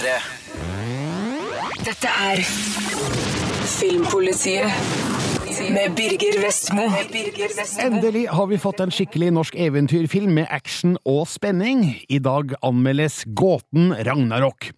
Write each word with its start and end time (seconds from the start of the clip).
P3. 0.00 0.12
Dette 1.84 2.08
er 2.08 2.38
Filmpolitiet 3.68 4.64
med 5.74 5.92
Birger 5.98 6.38
Vestmo. 6.40 6.86
Endelig 7.84 8.22
har 8.32 8.48
vi 8.48 8.58
fått 8.62 8.80
en 8.80 8.92
skikkelig 8.94 9.28
norsk 9.36 9.58
eventyrfilm 9.60 10.32
med 10.38 10.48
action 10.48 10.96
og 11.04 11.26
spenning. 11.28 11.84
I 12.08 12.16
dag 12.22 12.54
anmeldes 12.64 13.20
Gåten 13.36 13.92
Ragnarok. 14.08 14.70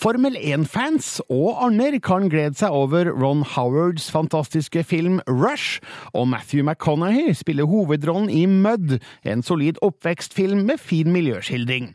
Formel 0.00 0.38
1-fans 0.40 1.18
og 1.28 1.60
Arner 1.66 1.98
kan 2.00 2.30
glede 2.32 2.56
seg 2.62 2.72
over 2.72 3.12
Ron 3.12 3.44
Howards 3.52 4.08
fantastiske 4.14 4.86
film 4.88 5.20
Rush, 5.28 5.84
og 6.16 6.30
Matthew 6.32 6.64
McConaughey 6.64 7.34
spiller 7.36 7.68
hovedrollen 7.68 8.32
i 8.32 8.46
Mud, 8.48 8.96
en 9.28 9.44
solid 9.44 9.82
oppvekstfilm 9.84 10.64
med 10.70 10.80
fin 10.80 11.12
miljøskildring. 11.12 11.92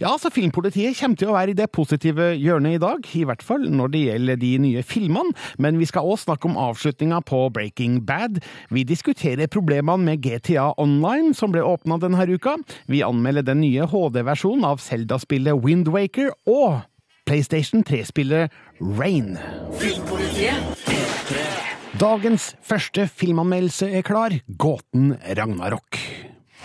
Ja, 0.00 0.14
så 0.16 0.30
Filmpolitiet 0.32 0.96
kommer 0.96 1.18
til 1.20 1.28
å 1.28 1.34
være 1.34 1.52
i 1.52 1.56
det 1.58 1.66
positive 1.76 2.30
hjørnet 2.40 2.78
i 2.78 2.80
dag, 2.80 3.04
i 3.04 3.24
hvert 3.28 3.42
fall 3.44 3.66
når 3.68 3.90
det 3.92 4.00
gjelder 4.06 4.38
de 4.40 4.52
nye 4.64 4.82
filmene, 4.86 5.34
men 5.60 5.76
vi 5.76 5.84
skal 5.90 6.06
også 6.08 6.30
snakke 6.30 6.48
om 6.48 6.56
avslutninga 6.56 7.18
på 7.28 7.42
Breaking 7.52 7.98
Bad. 8.08 8.38
Vi 8.72 8.86
diskuterer 8.88 9.50
problemene 9.52 10.06
med 10.06 10.22
GTA 10.24 10.70
Online, 10.80 11.34
som 11.36 11.52
ble 11.52 11.60
åpna 11.68 11.98
denne 12.00 12.24
uka. 12.32 12.54
Vi 12.88 13.02
anmelder 13.04 13.44
den 13.44 13.60
nye 13.60 13.84
HD-versjonen 13.92 14.64
av 14.70 14.80
Zelda-spillet 14.80 15.60
Windwaker, 15.60 16.32
og 16.48 16.80
PlayStation 17.28 17.84
3-spillet 17.84 18.48
Rain. 18.80 19.36
Dagens 22.00 22.54
første 22.64 23.04
filmanmeldelse 23.04 23.90
er 24.00 24.08
klar, 24.08 24.38
Gåten 24.56 25.12
Ragnarok. 25.36 26.00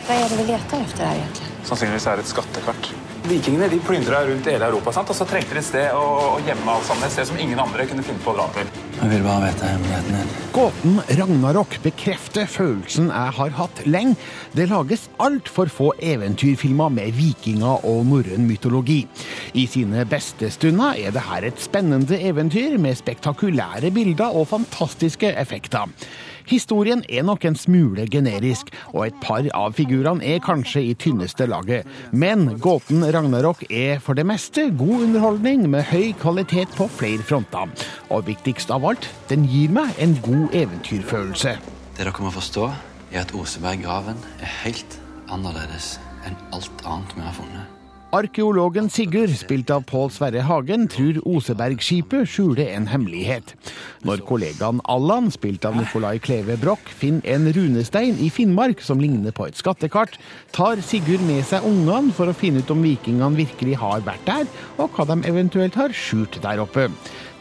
Hva 0.06 0.22
er 0.22 0.32
det 0.32 0.40
vi 0.40 0.48
leter 0.54 0.88
etter 0.88 1.04
her 1.10 1.20
egentlig? 1.20 1.52
Sannsynligvis 1.66 2.08
er 2.08 2.16
det 2.16 2.26
et 2.28 2.32
skattekart. 2.32 2.90
Vikingene 3.26 3.66
de 3.72 3.80
plyndra 3.82 4.20
rundt 4.28 4.46
hele 4.46 4.68
Europa, 4.70 4.92
sant? 4.94 5.10
og 5.10 5.18
så 5.18 5.26
trengte 5.26 5.56
de 5.56 5.62
et 5.62 5.66
sted 5.66 5.94
å, 5.98 6.36
gjemme 6.46 6.74
alt 6.76 6.86
sammen. 6.86 7.08
Et 7.08 7.14
sted 7.16 7.26
som 7.32 7.40
ingen 7.42 7.62
andre 7.62 7.88
kunne 7.90 8.04
finne 8.06 8.22
på 8.22 8.34
å 8.34 8.36
dra 8.38 8.46
til. 8.54 8.70
Jeg 9.00 9.12
vil 9.12 9.24
bare 9.26 9.48
vite 9.48 9.70
hemmeligheten 9.72 10.18
din. 10.20 10.36
Gåten 10.54 11.00
Ragnarok 11.20 11.78
bekrefter 11.84 12.46
følelsen 12.50 13.10
jeg 13.10 13.34
har 13.40 13.56
hatt 13.58 13.82
lenge. 13.90 14.14
Det 14.54 14.68
lages 14.70 15.08
altfor 15.26 15.74
få 15.74 15.90
eventyrfilmer 16.06 16.94
med 16.94 17.18
vikinger 17.18 17.82
og 17.90 18.06
norrøn 18.12 18.46
mytologi. 18.46 19.02
I 19.58 19.66
sine 19.74 20.06
beste 20.10 20.52
stunder 20.54 20.94
er 21.02 21.16
det 21.16 21.26
her 21.26 21.50
et 21.50 21.66
spennende 21.66 22.22
eventyr 22.30 22.78
med 22.82 23.02
spektakulære 23.02 23.90
bilder 23.96 24.38
og 24.38 24.52
fantastiske 24.54 25.34
effekter. 25.34 25.90
Historien 26.50 27.04
er 27.10 27.26
nok 27.26 27.46
en 27.46 27.58
smule 27.58 28.06
generisk, 28.12 28.72
og 28.94 29.08
et 29.08 29.20
par 29.24 29.48
av 29.58 29.76
figurene 29.78 30.24
er 30.26 30.44
kanskje 30.46 30.84
i 30.92 30.96
tynneste 31.00 31.48
laget. 31.50 31.88
Men 32.14 32.48
gåten 32.62 33.06
Ragnarok 33.06 33.66
er 33.70 34.02
for 34.04 34.18
det 34.18 34.28
meste 34.30 34.70
god 34.78 35.08
underholdning 35.08 35.66
med 35.70 35.88
høy 35.92 36.14
kvalitet 36.22 36.74
på 36.78 36.90
flere 37.00 37.26
fronter. 37.26 37.72
Og 38.14 38.28
viktigst 38.30 38.74
av 38.74 38.86
alt, 38.86 39.10
den 39.32 39.48
gir 39.50 39.74
meg 39.74 39.96
en 40.02 40.18
god 40.26 40.56
eventyrfølelse. 40.56 41.58
Det 41.96 42.04
dere 42.04 42.26
må 42.26 42.34
forstå, 42.36 42.70
er 43.14 43.24
at 43.24 43.34
Oseberggraven 43.38 44.20
er 44.42 44.60
helt 44.66 45.00
annerledes 45.32 45.96
enn 46.26 46.38
alt 46.56 46.86
annet 46.86 47.16
vi 47.16 47.26
har 47.26 47.36
funnet. 47.38 47.75
Arkeologen 48.16 48.86
Sigurd, 48.88 49.34
spilt 49.36 49.72
av 49.74 49.82
Pål 49.90 50.08
Sverre 50.14 50.46
Hagen, 50.48 50.86
tror 50.88 51.18
Osebergskipet 51.28 52.30
skjuler 52.32 52.70
en 52.72 52.86
hemmelighet. 52.88 53.52
Når 54.08 54.24
kollegaen 54.30 54.80
Allan, 54.88 55.28
spilt 55.34 55.68
av 55.68 55.76
Nicolai 55.76 56.14
Kleve 56.24 56.56
Broch, 56.62 56.86
finner 57.02 57.28
en 57.34 57.50
runestein 57.58 58.16
i 58.24 58.30
Finnmark 58.32 58.80
som 58.86 59.04
ligner 59.04 59.36
på 59.36 59.50
et 59.50 59.60
skattekart, 59.60 60.16
tar 60.56 60.80
Sigurd 60.86 61.28
med 61.28 61.44
seg 61.50 61.68
ungene 61.68 62.16
for 62.16 62.32
å 62.32 62.38
finne 62.40 62.64
ut 62.64 62.72
om 62.72 62.88
vikingene 62.88 63.36
virkelig 63.36 63.76
har 63.84 64.08
vært 64.08 64.24
der, 64.32 64.48
og 64.80 64.96
hva 64.96 65.10
de 65.12 65.20
eventuelt 65.28 65.76
har 65.76 65.92
skjult 65.92 66.40
der 66.46 66.64
oppe. 66.64 66.88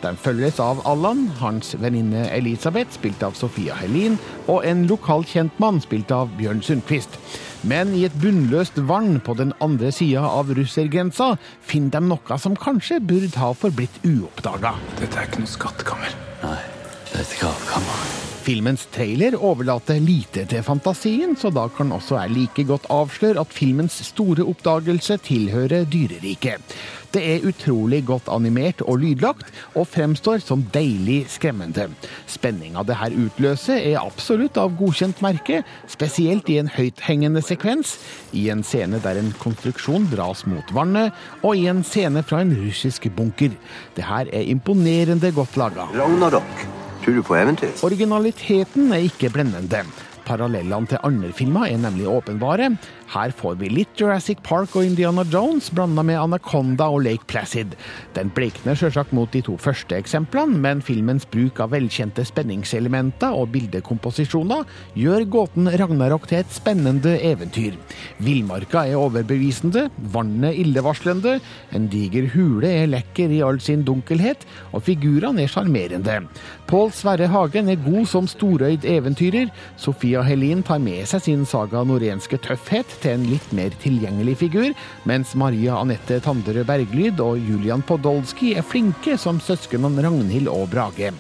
De 0.03 0.11
følges 0.19 0.59
av 0.61 0.83
Allan, 0.91 1.29
hans 1.39 1.77
venninne 1.79 2.27
Elisabeth, 2.35 2.99
spilt 2.99 3.23
av 3.23 3.39
Sofia 3.39 3.79
Helin, 3.79 4.19
og 4.51 4.67
en 4.67 4.89
lokalt 4.91 5.31
kjent 5.31 5.63
mann, 5.63 5.79
spilt 5.87 6.11
av 6.13 6.35
Bjørn 6.41 6.67
Sundquist. 6.67 7.21
Men 7.65 7.95
i 7.97 8.03
et 8.05 8.17
bunnløst 8.21 8.77
vann 8.91 9.23
på 9.25 9.37
den 9.39 9.55
andre 9.65 9.93
sida 9.95 10.27
av 10.29 10.53
russergrensa 10.57 11.31
finner 11.65 11.97
de 11.97 12.11
noe 12.13 12.39
som 12.41 12.59
kanskje 12.61 13.01
burde 13.01 13.41
ha 13.41 13.55
forblitt 13.57 14.03
uoppdaga. 14.05 14.75
Dette 15.01 15.17
er 15.17 15.31
ikke 15.31 15.47
noe 15.47 15.55
skattkammer. 15.55 16.21
Nei, 16.45 16.61
det 17.09 17.23
er 17.23 17.25
et 17.25 17.41
gravkammer. 17.41 18.24
Filmens 18.45 18.83
trailer 18.93 19.39
overlater 19.41 20.03
lite 20.05 20.43
til 20.51 20.61
fantasien, 20.67 21.33
så 21.33 21.49
da 21.49 21.65
kan 21.73 21.95
også 21.97 22.19
jeg 22.19 22.33
like 22.35 22.65
godt 22.69 22.91
avsløre 22.93 23.41
at 23.41 23.55
filmens 23.57 23.97
store 24.05 24.45
oppdagelse 24.45 25.17
tilhører 25.25 25.87
dyreriket. 25.89 26.75
Det 27.15 27.23
er 27.25 27.47
utrolig 27.49 28.03
godt 28.05 28.29
animert 28.29 28.83
og 28.83 28.99
lydlagt, 29.01 29.49
og 29.79 29.89
fremstår 29.89 30.43
som 30.45 30.67
deilig 30.75 31.23
skremmende. 31.33 31.87
Spenninga 32.29 32.85
det 32.85 32.99
her 33.01 33.17
utløser 33.25 33.79
er 33.79 34.03
absolutt 34.03 34.61
av 34.61 34.77
godkjent 34.77 35.25
merke, 35.25 35.63
spesielt 35.89 36.51
i 36.53 36.59
en 36.61 36.69
høythengende 36.75 37.41
sekvens, 37.41 37.97
i 38.37 38.51
en 38.53 38.67
scene 38.67 39.01
der 39.01 39.23
en 39.23 39.33
konstruksjon 39.41 40.11
dras 40.13 40.45
mot 40.51 40.77
vannet, 40.77 41.17
og 41.41 41.57
i 41.57 41.69
en 41.73 41.85
scene 41.87 42.27
fra 42.27 42.45
en 42.45 42.53
russisk 42.61 43.09
bunker. 43.17 43.57
Det 43.97 44.05
her 44.05 44.29
er 44.35 44.51
imponerende 44.53 45.33
godt 45.33 45.57
laga. 45.57 45.89
Ragnarok. 45.97 46.74
Du 47.05 47.21
på 47.23 47.37
eventyr? 47.37 47.69
Originaliteten 47.85 48.93
er 48.97 49.05
ikke 49.05 49.29
blendende. 49.35 49.83
Parallellene 50.25 50.89
til 50.89 51.03
andre 51.05 51.33
filmer 51.37 51.69
er 51.69 51.77
nemlig 51.83 52.07
åpenbare. 52.09 52.71
Her 53.13 53.33
får 53.37 53.59
vi 53.61 53.69
litt 53.71 54.01
Jurassic 54.01 54.41
Park 54.47 54.75
og 54.79 54.87
Indiana 54.87 55.25
Jones 55.31 55.69
blanda 55.75 56.03
med 56.07 56.19
Anaconda 56.19 56.89
og 56.93 57.05
Lake 57.05 57.27
Placid. 57.31 57.75
Den 58.17 58.31
blekner 58.35 58.79
sjølsagt 58.79 59.13
mot 59.15 59.31
de 59.35 59.43
to 59.45 59.57
første 59.61 59.97
eksemplene, 59.99 60.57
men 60.59 60.83
filmens 60.85 61.27
bruk 61.31 61.61
av 61.63 61.75
velkjente 61.75 62.25
spenningselementer 62.27 63.35
og 63.37 63.53
bildekomposisjoner 63.55 64.65
gjør 64.99 65.27
gåten 65.31 65.71
Ragnarok 65.79 66.29
til 66.31 66.41
et 66.43 66.55
spennende 66.55 67.15
eventyr. 67.21 67.77
Villmarka 68.25 68.87
er 68.89 68.99
overbevisende, 68.99 69.87
vannet 70.15 70.59
illevarslende, 70.65 71.39
en 71.75 71.89
diger 71.93 72.31
hule 72.35 72.71
er 72.83 72.91
lekker 72.91 73.33
i 73.35 73.43
all 73.45 73.61
sin 73.63 73.85
dunkelhet, 73.87 74.47
og 74.73 74.87
figurene 74.89 75.45
er 75.45 75.53
sjarmerende. 75.53 76.23
Pål 76.71 76.91
Sverre 76.97 77.29
Hagen 77.31 77.69
er 77.71 77.83
god 77.85 78.09
som 78.11 78.29
storøyd 78.31 78.87
eventyrer. 78.89 79.51
Sofia 79.81 80.23
Helin 80.25 80.65
tar 80.65 80.81
med 80.83 81.05
seg 81.11 81.27
sin 81.27 81.45
saga 81.49 81.85
norenske 81.87 82.39
tøffhet 82.43 82.95
til 83.05 83.15
en 83.19 83.27
litt 83.29 83.51
mer 83.57 83.75
tilgjengelig 83.83 84.39
figur, 84.41 84.71
mens 85.09 85.35
Maria 85.39 85.77
Anette 85.81 86.21
Tanderød 86.25 86.67
Berglyd 86.69 87.21
og 87.25 87.41
Julian 87.41 87.85
Podolsky 87.85 88.55
er 88.57 88.65
flinke 88.67 89.19
som 89.21 89.43
søsknene 89.45 90.05
Ragnhild 90.05 90.49
og 90.53 90.71
Brage. 90.73 91.13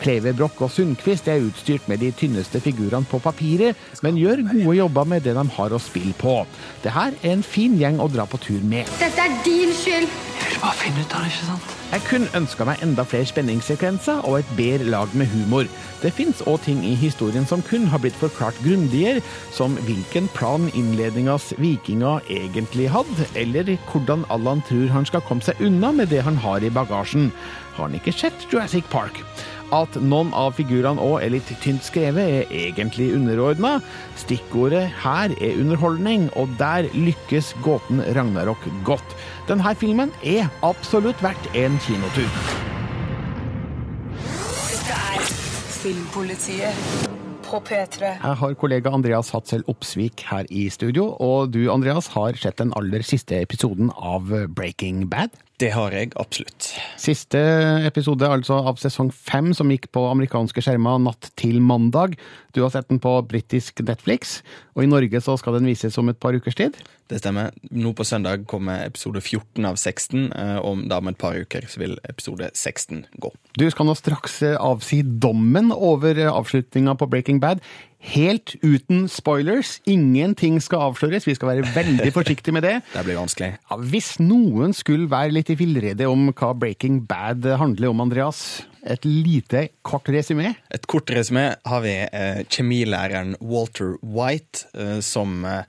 Kleve 0.00 0.32
Broch 0.36 0.60
og 0.64 0.72
Sundquist 0.72 1.28
er 1.32 1.44
utstyrt 1.44 1.88
med 1.88 2.02
de 2.04 2.10
tynneste 2.16 2.60
figurene 2.60 3.08
på 3.08 3.20
papiret, 3.24 3.76
men 4.04 4.20
gjør 4.20 4.44
gode 4.50 4.78
jobber 4.80 5.08
med 5.08 5.24
det 5.24 5.36
de 5.36 5.46
har 5.56 5.72
å 5.72 5.82
spille 5.82 6.16
på. 6.20 6.38
Det 6.84 6.92
her 6.96 7.16
er 7.22 7.36
en 7.36 7.44
fin 7.44 7.76
gjeng 7.80 8.00
å 8.00 8.10
dra 8.12 8.28
på 8.28 8.40
tur 8.40 8.64
med. 8.64 8.88
Dette 9.00 9.24
er 9.28 9.38
din 9.46 9.72
skyld. 9.76 10.35
Vil 10.56 10.62
bare 10.62 10.78
finne 10.80 11.02
ut 11.04 11.12
av 11.12 11.20
det, 11.20 11.28
ikke 11.34 11.46
sant? 11.50 11.72
Jeg 11.90 12.02
kunne 12.06 12.30
ønska 12.38 12.64
meg 12.64 12.80
enda 12.80 13.04
flere 13.04 13.28
spenningssekvenser 13.28 14.22
og 14.24 14.38
et 14.38 14.52
bedre 14.56 14.86
lag 14.88 15.12
med 15.12 15.28
humor. 15.28 15.66
Det 16.00 16.14
fins 16.16 16.40
òg 16.48 16.62
ting 16.64 16.80
i 16.80 16.94
historien 16.96 17.44
som 17.44 17.60
kun 17.66 17.84
har 17.92 18.00
blitt 18.00 18.16
forklart 18.16 18.56
grundigere, 18.64 19.20
som 19.52 19.76
hvilken 19.84 20.30
plan 20.32 20.70
innledningas 20.72 21.50
vikinger 21.60 22.24
egentlig 22.32 22.88
hadde, 22.94 23.28
eller 23.36 23.74
hvordan 23.90 24.24
Allan 24.32 24.64
tror 24.64 24.88
han 24.94 25.04
skal 25.04 25.24
komme 25.28 25.44
seg 25.44 25.60
unna 25.60 25.92
med 25.92 26.08
det 26.08 26.24
han 26.24 26.40
har 26.40 26.64
i 26.64 26.72
bagasjen. 26.72 27.28
Har 27.76 27.90
han 27.90 28.00
ikke 28.00 28.16
sett 28.16 28.48
Jurassic 28.48 28.88
Park? 28.88 29.20
At 29.74 29.96
noen 29.98 30.28
av 30.36 30.52
figurene 30.54 31.02
òg 31.02 31.24
er 31.24 31.32
litt 31.34 31.48
tynt 31.62 31.82
skrevet, 31.82 32.22
er 32.22 32.52
egentlig 32.54 33.08
underordna. 33.16 33.80
Stikkordet 34.20 34.84
her 35.02 35.34
er 35.42 35.58
underholdning, 35.58 36.28
og 36.38 36.52
der 36.60 36.86
lykkes 36.94 37.50
gåten 37.66 38.04
Ragnarok 38.14 38.62
godt. 38.86 39.16
Denne 39.46 39.76
filmen 39.78 40.10
er 40.26 40.48
absolutt 40.66 41.20
verdt 41.22 41.44
en 41.54 41.76
kinotur. 41.84 42.26
Dette 44.18 44.96
er 44.96 45.28
Filmpolitiet 45.70 46.80
på 47.46 47.60
P3. 47.62 48.08
Jeg 48.18 48.38
har 48.40 48.56
kollega 48.58 48.90
Andreas 48.90 49.30
Hatzel 49.30 49.62
Opsvik 49.70 50.24
her 50.32 50.50
i 50.50 50.64
studio, 50.66 51.12
og 51.22 51.54
du 51.54 51.68
Andreas 51.70 52.10
har 52.16 52.34
sett 52.42 52.58
den 52.58 52.74
aller 52.74 53.06
siste 53.06 53.38
episoden 53.38 53.92
av 53.94 54.34
Breaking 54.50 55.04
Bad. 55.12 55.38
Det 55.56 55.70
har 55.72 55.94
jeg 55.96 56.10
absolutt. 56.20 56.66
Siste 57.00 57.40
episode 57.88 58.28
altså 58.28 58.58
av 58.68 58.76
sesong 58.76 59.08
fem, 59.08 59.54
som 59.56 59.70
gikk 59.72 59.88
på 59.94 60.02
amerikanske 60.10 60.60
skjermer 60.60 60.98
natt 61.00 61.30
til 61.40 61.62
mandag. 61.64 62.18
Du 62.52 62.60
har 62.60 62.74
sett 62.74 62.90
den 62.90 63.00
på 63.00 63.14
britisk 63.24 63.80
Netflix, 63.80 64.42
og 64.76 64.84
i 64.84 64.90
Norge 64.90 65.22
så 65.24 65.38
skal 65.40 65.56
den 65.56 65.70
vises 65.70 65.96
om 65.96 66.12
et 66.12 66.20
par 66.20 66.36
ukers 66.36 66.58
tid. 66.60 66.76
Det 67.08 67.22
stemmer. 67.22 67.56
Nå 67.72 67.94
på 67.96 68.04
søndag 68.04 68.44
kommer 68.50 68.84
episode 68.84 69.22
14 69.22 69.64
av 69.64 69.80
16, 69.80 70.28
eh, 70.36 70.58
og 70.60 70.84
da 70.90 71.00
om 71.00 71.08
et 71.08 71.20
par 71.20 71.38
uker 71.40 71.64
så 71.70 71.80
vil 71.80 71.96
episode 72.04 72.50
16 72.52 73.06
gå. 73.16 73.32
Du 73.56 73.64
skal 73.72 73.88
nå 73.88 73.96
straks 73.96 74.42
eh, 74.44 74.60
avsi 74.60 75.00
dommen 75.06 75.72
over 75.72 76.20
avslutninga 76.34 76.98
på 77.00 77.08
Breaking 77.08 77.40
Bad. 77.40 77.64
Helt 78.06 78.54
uten 78.62 79.06
spoilers. 79.10 79.76
Ingenting 79.88 80.60
skal 80.62 80.90
avsløres. 80.90 81.26
Vi 81.26 81.34
skal 81.36 81.54
være 81.54 81.72
veldig 81.74 82.12
forsiktige 82.18 82.54
med 82.56 82.66
det. 82.66 82.76
Det 82.92 83.04
blir 83.06 83.18
vanskelig. 83.18 83.52
Ja, 83.58 83.80
hvis 83.92 84.14
noen 84.22 84.74
skulle 84.76 85.10
være 85.10 85.34
litt 85.34 85.50
i 85.52 85.58
villrede 85.58 86.08
om 86.10 86.30
hva 86.30 86.52
Breaking 86.56 87.02
Bad 87.08 87.46
handler 87.60 87.92
om, 87.92 88.04
Andreas, 88.06 88.44
et 88.86 89.06
lite, 89.08 89.68
kort 89.86 90.08
resymé? 90.12 90.54
Et 90.74 90.86
kort 90.86 91.10
resymé 91.10 91.48
har 91.66 91.82
vi 91.84 91.96
eh, 92.06 92.44
kjemilæreren 92.46 93.34
Walter 93.42 93.96
White, 94.02 94.68
eh, 94.78 95.00
som 95.02 95.42
eh, 95.48 95.64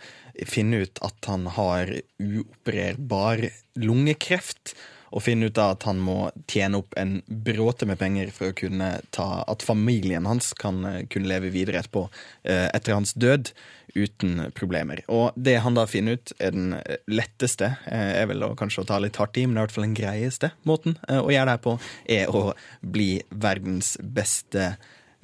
finner 0.45 0.85
ut 0.85 1.01
at 1.05 1.31
han 1.31 1.47
har 1.57 1.95
uopererbar 2.21 3.47
lungekreft. 3.81 4.75
Og 5.15 5.23
finner 5.23 5.51
ut 5.51 5.59
at 5.61 5.85
han 5.87 5.99
må 6.03 6.17
tjene 6.49 6.81
opp 6.81 6.95
en 6.99 7.19
bråte 7.27 7.87
med 7.89 7.99
penger 7.99 8.31
for 8.35 8.51
å 8.51 8.57
kunne 8.57 8.89
ta 9.15 9.27
At 9.47 9.63
familien 9.65 10.27
hans 10.27 10.53
kan 10.57 10.83
eh, 10.85 11.03
kunne 11.11 11.29
leve 11.31 11.51
videre 11.53 11.81
etterpå, 11.81 12.07
eh, 12.43 12.67
etter 12.73 12.95
hans 12.97 13.13
død, 13.13 13.51
uten 13.95 14.49
problemer. 14.57 15.01
Og 15.07 15.35
det 15.35 15.57
han 15.63 15.77
da 15.77 15.87
finner 15.89 16.17
ut 16.17 16.33
er 16.43 16.53
den 16.55 16.75
eh, 16.79 16.99
letteste, 17.09 17.71
er 17.87 18.27
vel 18.29 18.43
å, 18.45 18.51
kanskje 18.59 18.83
å 18.83 18.89
ta 18.89 18.99
litt 19.01 19.19
hardt 19.21 19.39
i, 19.39 19.45
men 19.47 19.55
det 19.55 19.61
er 19.61 19.63
i 19.63 19.67
hvert 19.67 19.77
fall 19.77 19.87
den 19.87 19.97
greieste 19.97 20.51
måten 20.67 20.97
å 21.07 21.31
gjøre 21.31 21.47
det 21.47 21.55
her 21.55 21.63
på, 21.63 21.77
er 22.19 22.33
å 22.35 22.43
bli 22.81 23.09
verdens 23.31 23.95
beste 24.01 24.75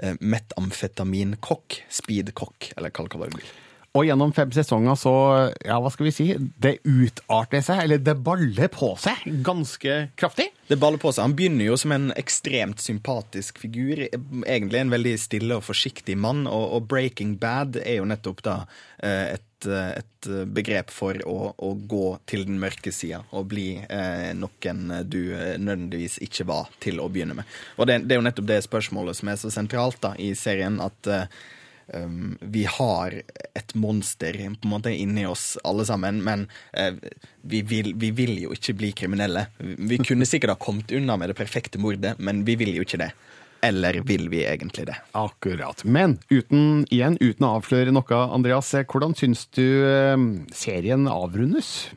metamfetaminkokk. 0.04 1.84
Speedkokk, 2.02 2.74
eller 2.78 2.96
kall 2.96 3.12
hva 3.14 3.30
du 3.30 3.38
vil. 3.38 3.54
Og 3.94 4.08
gjennom 4.08 4.32
fem 4.34 4.50
sesonger 4.50 4.96
så, 4.98 5.12
ja, 5.62 5.76
hva 5.78 5.92
skal 5.94 6.08
vi 6.08 6.14
si, 6.16 6.26
det 6.34 6.80
utarter 6.82 7.62
seg, 7.62 7.84
eller 7.84 8.00
det 8.02 8.16
baller 8.26 8.72
på 8.74 8.96
seg, 8.98 9.22
ganske 9.46 9.98
kraftig. 10.18 10.48
Det 10.66 10.80
baller 10.82 10.98
på 10.98 11.12
seg. 11.14 11.28
Han 11.28 11.36
begynner 11.38 11.68
jo 11.68 11.78
som 11.78 11.94
en 11.94 12.10
ekstremt 12.18 12.82
sympatisk 12.82 13.62
figur. 13.62 14.02
Egentlig 14.08 14.82
en 14.82 14.96
veldig 14.96 15.14
stille 15.22 15.60
og 15.60 15.68
forsiktig 15.68 16.18
mann, 16.18 16.48
og, 16.50 16.66
og 16.74 16.90
Breaking 16.90 17.38
Bad 17.38 17.78
er 17.84 18.00
jo 18.00 18.10
nettopp 18.10 18.42
da 18.50 18.58
eh, 18.98 19.36
et, 19.38 19.70
et 19.70 20.34
begrep 20.58 20.90
for 20.90 21.22
å, 21.30 21.54
å, 21.54 21.74
gå 21.78 22.04
til 22.26 22.48
den 22.50 22.58
mørke 22.64 22.90
sida 22.90 23.22
og 23.30 23.52
bli 23.54 23.76
eh, 23.78 24.32
noen 24.34 24.88
du 25.06 25.22
nødvendigvis 25.38 26.18
ikke 26.26 26.50
var 26.50 26.74
til 26.82 26.98
å 26.98 27.12
begynne 27.14 27.38
med. 27.38 27.58
Og 27.78 27.86
det, 27.86 28.02
det, 28.08 28.16
er 28.16 28.24
jo 28.24 28.30
nettopp 28.32 28.54
det 28.56 28.64
spørsmålet 28.66 29.22
som 29.22 29.30
er 29.30 29.44
så 29.46 29.54
sentralt 29.54 30.02
da 30.02 30.18
i 30.18 30.34
serien, 30.34 30.82
at 30.82 31.14
eh, 31.14 31.44
Um, 31.88 32.38
vi 32.40 32.64
har 32.70 33.16
et 33.54 33.74
monster 33.76 34.38
på 34.38 34.68
en 34.68 34.72
måte 34.72 34.94
inni 34.96 35.26
oss 35.28 35.58
alle 35.68 35.86
sammen, 35.86 36.22
men 36.24 36.46
uh, 36.78 36.96
vi, 37.42 37.62
vil, 37.62 37.94
vi, 38.00 38.14
vil, 38.16 38.38
jo 38.46 38.54
ikke 38.56 38.76
bli 38.80 38.92
kriminelle. 38.96 39.48
Vi 39.60 40.00
kunne 40.04 40.28
sikkert 40.30 40.56
ha 40.56 40.60
kommet 40.62 40.94
unna 40.96 41.18
med 41.20 41.34
det 41.34 41.40
perfekte 41.40 41.82
mordet, 41.82 42.16
men 42.20 42.46
vi 42.48 42.56
vil 42.60 42.76
jo 42.78 42.88
ikke 42.88 43.02
det. 43.04 43.12
Eller 43.64 44.02
vil 44.04 44.28
vi 44.32 44.44
egentlig 44.44 44.88
det? 44.90 44.96
Akkurat. 45.16 45.86
Men 45.88 46.18
uten, 46.30 46.84
igjen, 46.92 47.16
uten 47.22 47.48
å 47.48 47.58
avsløre 47.60 47.94
noe, 47.96 48.24
Andreas, 48.36 48.74
hvordan 48.76 49.16
syns 49.20 49.46
du 49.56 49.66
uh, 49.84 50.18
serien 50.56 51.08
avrundes? 51.12 51.92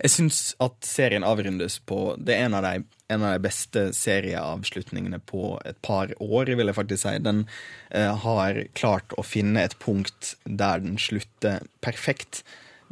Jeg 0.00 0.12
syns 0.12 0.38
at 0.60 0.76
serien 0.84 1.24
avrundes 1.24 1.78
på 1.86 2.16
Det 2.20 2.34
er 2.34 2.48
en 2.48 2.56
av 2.58 2.64
de 2.66 2.82
en 3.08 3.22
av 3.22 3.34
de 3.34 3.44
beste 3.44 3.84
serieavslutningene 3.96 5.20
på 5.28 5.54
et 5.68 5.78
par 5.84 6.12
år, 6.22 6.54
vil 6.56 6.70
jeg 6.70 6.78
faktisk 6.78 7.04
si. 7.04 7.14
Den 7.24 7.44
eh, 7.90 8.10
har 8.24 8.62
klart 8.78 9.12
å 9.18 9.26
finne 9.26 9.64
et 9.64 9.76
punkt 9.82 10.34
der 10.44 10.82
den 10.84 10.96
slutter 11.00 11.66
perfekt. 11.84 12.42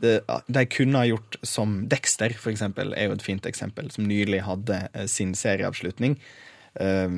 De 0.03 0.65
kunne 0.73 0.99
ha 0.99 1.09
gjort 1.09 1.39
som 1.47 1.83
Dexter, 1.89 2.35
for 2.37 2.53
eksempel, 2.53 2.93
er 2.97 3.09
jo 3.09 3.19
et 3.19 3.25
fint 3.25 3.47
eksempel, 3.49 3.91
som 3.95 4.09
nylig 4.09 4.45
hadde 4.49 4.87
eh, 4.93 5.07
sin 5.11 5.37
serieavslutning. 5.39 6.19
eh, 6.81 7.09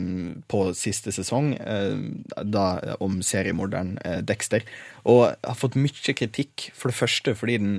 på 0.51 0.61
siste 0.75 1.13
sesong, 1.15 1.53
uh, 1.63 2.43
da, 2.43 2.97
om 2.99 3.21
seriemorderen 3.23 3.93
uh, 4.03 4.19
Dexter. 4.27 4.67
Og 5.07 5.29
har 5.31 5.59
fått 5.59 5.79
mye 5.79 6.15
kritikk, 6.19 6.73
for 6.75 6.91
det 6.91 6.99
første 6.99 7.35
fordi 7.39 7.59
den 7.63 7.77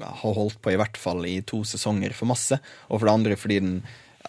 har 0.00 0.38
holdt 0.38 0.56
på 0.64 0.72
i 0.72 0.78
hvert 0.80 0.96
fall 0.96 1.26
i 1.28 1.42
to 1.44 1.60
sesonger 1.68 2.16
for 2.16 2.32
masse, 2.32 2.56
og 2.88 2.96
for 2.96 3.08
det 3.08 3.16
andre 3.18 3.36
fordi 3.36 3.60
den 3.60 3.80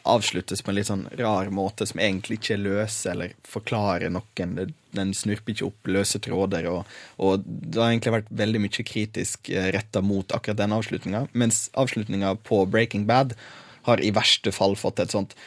avsluttes 0.10 0.62
på 0.64 0.72
en 0.72 0.78
litt 0.78 0.90
sånn 0.90 1.06
rar 1.20 1.52
måte 1.54 1.88
som 1.90 2.02
egentlig 2.02 2.40
ikke 2.40 2.56
er 2.56 2.64
løs 2.64 2.98
eller 3.10 3.34
forklarer 3.48 4.12
noen. 4.14 4.74
Den 4.96 5.14
snurper 5.18 5.54
ikke 5.54 5.70
opp 5.70 5.92
løse 5.92 6.22
tråder, 6.24 6.68
og, 6.72 7.00
og 7.22 7.46
det 7.46 7.80
har 7.80 7.92
egentlig 7.92 8.16
vært 8.18 8.32
veldig 8.42 8.64
mye 8.66 8.86
kritisk 8.92 9.52
eh, 9.54 9.72
retta 9.76 10.02
mot 10.06 10.36
akkurat 10.36 10.62
den 10.62 10.76
avslutninga, 10.76 11.26
mens 11.32 11.68
avslutninga 11.78 12.36
på 12.48 12.64
Breaking 12.70 13.06
Bad 13.10 13.36
har 13.88 14.02
i 14.04 14.14
verste 14.14 14.54
fall 14.54 14.76
fått 14.80 15.02
et 15.02 15.14
sånt 15.16 15.38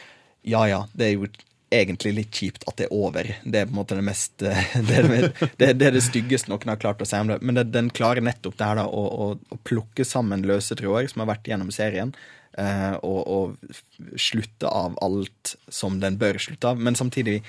ja 0.43 0.65
ja, 0.67 0.79
det 0.91 1.05
er 1.05 1.13
jo 1.15 1.27
egentlig 1.73 2.13
litt 2.17 2.35
kjipt 2.35 2.65
at 2.69 2.77
det 2.77 2.87
er 2.87 2.93
over. 2.95 3.29
Det 3.43 3.61
er 3.61 3.67
på 3.67 3.73
en 3.73 3.79
måte 3.79 3.97
det 3.97 4.05
mest 4.05 4.43
eh, 4.45 4.75
Det 4.87 4.99
er 4.99 5.09
det, 5.09 5.73
det, 5.79 5.89
det, 5.95 6.03
styggeste 6.05 6.51
noen 6.51 6.73
har 6.73 6.81
klart 6.81 7.01
å 7.01 7.07
si 7.07 7.19
om 7.19 7.31
det. 7.31 7.39
Men 7.41 7.57
det, 7.57 7.67
den 7.73 7.89
klarer 7.95 8.23
nettopp 8.25 8.57
det 8.59 8.69
her 8.69 8.81
da, 8.81 8.85
å, 8.87 9.03
å, 9.25 9.29
å 9.37 9.59
plukke 9.65 10.05
sammen 10.07 10.45
løse 10.47 10.77
tråder 10.79 11.09
som 11.11 11.23
har 11.23 11.33
vært 11.33 11.49
gjennom 11.49 11.71
serien, 11.73 12.13
og, 12.53 13.21
og 13.25 14.17
slutte 14.19 14.69
av 14.69 14.97
alt 15.01 15.55
som 15.73 15.99
den 16.03 16.19
bør 16.21 16.37
slutte 16.41 16.73
av, 16.73 16.81
men 16.81 16.97
samtidig 16.99 17.39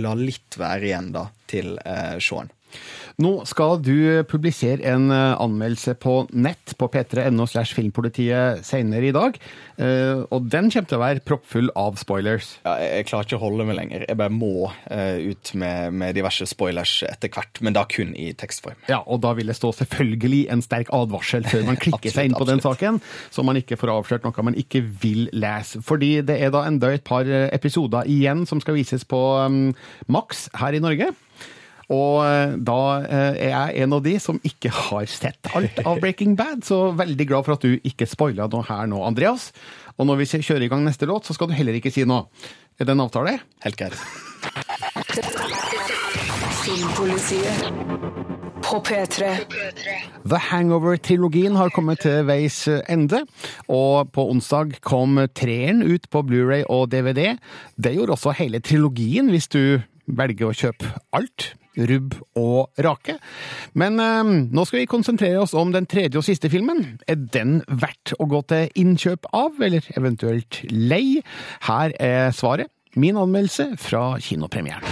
la 0.00 0.14
litt 0.18 0.58
være 0.60 0.88
igjen 0.88 1.10
da 1.14 1.26
til 1.50 1.74
eh, 1.84 2.16
seeren. 2.22 2.53
Nå 3.22 3.44
skal 3.46 3.78
du 3.84 4.24
publisere 4.26 4.82
en 4.90 5.06
eh, 5.14 5.36
anmeldelse 5.38 5.94
på 6.02 6.24
nett 6.34 6.74
på 6.78 6.88
p3.no 6.90 7.46
slash 7.46 7.76
filmpolitiet 7.76 8.64
senere 8.66 9.06
i 9.06 9.14
dag. 9.14 9.38
Eh, 9.78 10.24
og 10.34 10.48
den 10.50 10.70
kommer 10.72 10.88
til 10.90 10.98
å 10.98 11.02
være 11.02 11.22
proppfull 11.22 11.70
av 11.78 12.00
spoilers. 12.00 12.56
Ja, 12.66 12.74
jeg, 12.82 13.06
klarer 13.06 13.28
ikke 13.28 13.38
å 13.38 13.44
holde 13.44 13.68
meg 13.68 13.78
lenger. 13.78 14.06
Jeg 14.08 14.18
bare 14.18 14.34
må 14.34 14.66
uh, 14.66 15.18
ut 15.22 15.52
med, 15.60 15.94
med, 15.94 16.16
diverse 16.18 16.46
spoilers 16.50 16.96
etter 17.06 17.30
hvert, 17.30 17.62
men 17.62 17.76
da 17.76 17.84
kun 17.90 18.10
i 18.18 18.32
tekstform. 18.38 18.80
Ja, 18.90 19.00
og 19.06 19.22
da 19.22 19.34
vil 19.38 19.50
det 19.50 19.58
stå 19.60 19.70
selvfølgelig 19.78 20.44
en 20.54 20.64
sterk 20.64 20.90
advarsel 20.94 21.46
før 21.46 21.68
man 21.70 21.78
klikker 21.84 22.00
absolutt, 22.00 22.18
seg 22.18 22.30
inn 22.30 22.38
på 22.38 22.48
den 22.50 22.64
saken, 22.64 23.00
så 23.34 23.46
man 23.46 23.60
ikke 23.60 23.78
får 23.78 23.94
avslørt 23.94 24.26
noe 24.26 24.48
man 24.50 24.58
ikke 24.58 24.82
vil 25.04 25.28
lese. 25.34 25.84
Fordi 25.86 26.16
det 26.26 26.40
er 26.42 26.50
da 26.54 26.64
enda 26.66 26.90
et 26.94 27.06
par 27.06 27.28
episoder 27.28 28.10
igjen 28.10 28.42
som 28.50 28.62
skal 28.62 28.78
vises 28.78 29.06
på 29.06 29.22
um, 29.38 29.68
Max 30.10 30.48
her 30.58 30.74
i 30.74 30.82
Norge. 30.82 31.12
Og 31.92 32.24
eh, 32.24 32.54
da 32.64 32.80
eh, 33.02 33.40
er 33.48 33.52
jeg 33.52 33.84
en 33.84 33.96
av 33.96 34.04
de 34.04 34.14
som 34.22 34.40
ikke 34.46 34.72
har 34.72 35.08
sett 35.10 35.50
alt 35.56 35.80
av 35.84 36.00
Breaking 36.02 36.36
Bad, 36.38 36.64
så 36.64 36.88
veldig 36.96 37.28
glad 37.28 37.46
for 37.46 37.56
at 37.56 37.64
du 37.64 37.76
ikke 37.84 38.08
spoila 38.08 38.48
noe 38.52 38.64
her 38.68 38.88
nå, 38.90 39.02
Andreas. 39.04 39.50
Og 39.98 40.08
når 40.08 40.22
vi 40.22 40.30
kjører 40.34 40.66
i 40.66 40.70
gang 40.72 40.84
neste 40.86 41.08
låt, 41.10 41.28
så 41.28 41.36
skal 41.36 41.50
du 41.50 41.56
heller 41.56 41.76
ikke 41.78 41.92
si 41.94 42.06
noe. 42.08 42.26
Er 42.80 42.88
det 42.88 42.96
en 42.96 43.04
avtale? 43.04 43.38
Helt 43.62 43.78
greit. 43.78 43.98
Filmpolitiet 46.64 47.68
på 48.64 48.80
P3. 48.80 49.28
The 50.24 50.38
Hangover-trilogien 50.40 51.54
har 51.60 51.70
kommet 51.74 52.00
til 52.02 52.24
veis 52.26 52.62
ende, 52.90 53.20
og 53.68 54.08
på 54.16 54.24
onsdag 54.32 54.78
kom 54.82 55.20
treeren 55.36 55.84
ut 55.84 56.08
på 56.10 56.24
Blu-ray 56.26 56.64
og 56.72 56.88
DVD. 56.94 57.36
Det 57.76 57.92
gjorde 57.94 58.16
også 58.16 58.34
hele 58.40 58.62
trilogien, 58.64 59.28
hvis 59.30 59.50
du 59.52 59.84
velger 60.08 60.48
å 60.48 60.56
kjøpe 60.56 60.90
alt 61.14 61.52
rubb 61.76 62.16
og 62.38 62.84
rake. 62.84 63.18
Men 63.74 64.00
eh, 64.02 64.32
nå 64.54 64.66
skal 64.68 64.82
vi 64.82 64.90
konsentrere 64.90 65.42
oss 65.42 65.56
om 65.58 65.72
den 65.74 65.88
tredje 65.90 66.20
og 66.20 66.26
siste 66.26 66.50
filmen. 66.52 66.84
Er 67.08 67.18
den 67.18 67.60
verdt 67.68 68.16
å 68.18 68.28
gå 68.30 68.44
til 68.50 68.70
innkjøp 68.84 69.30
av, 69.34 69.58
eller 69.62 69.86
eventuelt 69.98 70.62
lei? 70.70 71.20
Her 71.68 71.96
er 72.00 72.30
svaret. 72.36 72.72
Min 72.94 73.18
anmeldelse 73.18 73.72
fra 73.82 74.12
kinopremieren. 74.22 74.86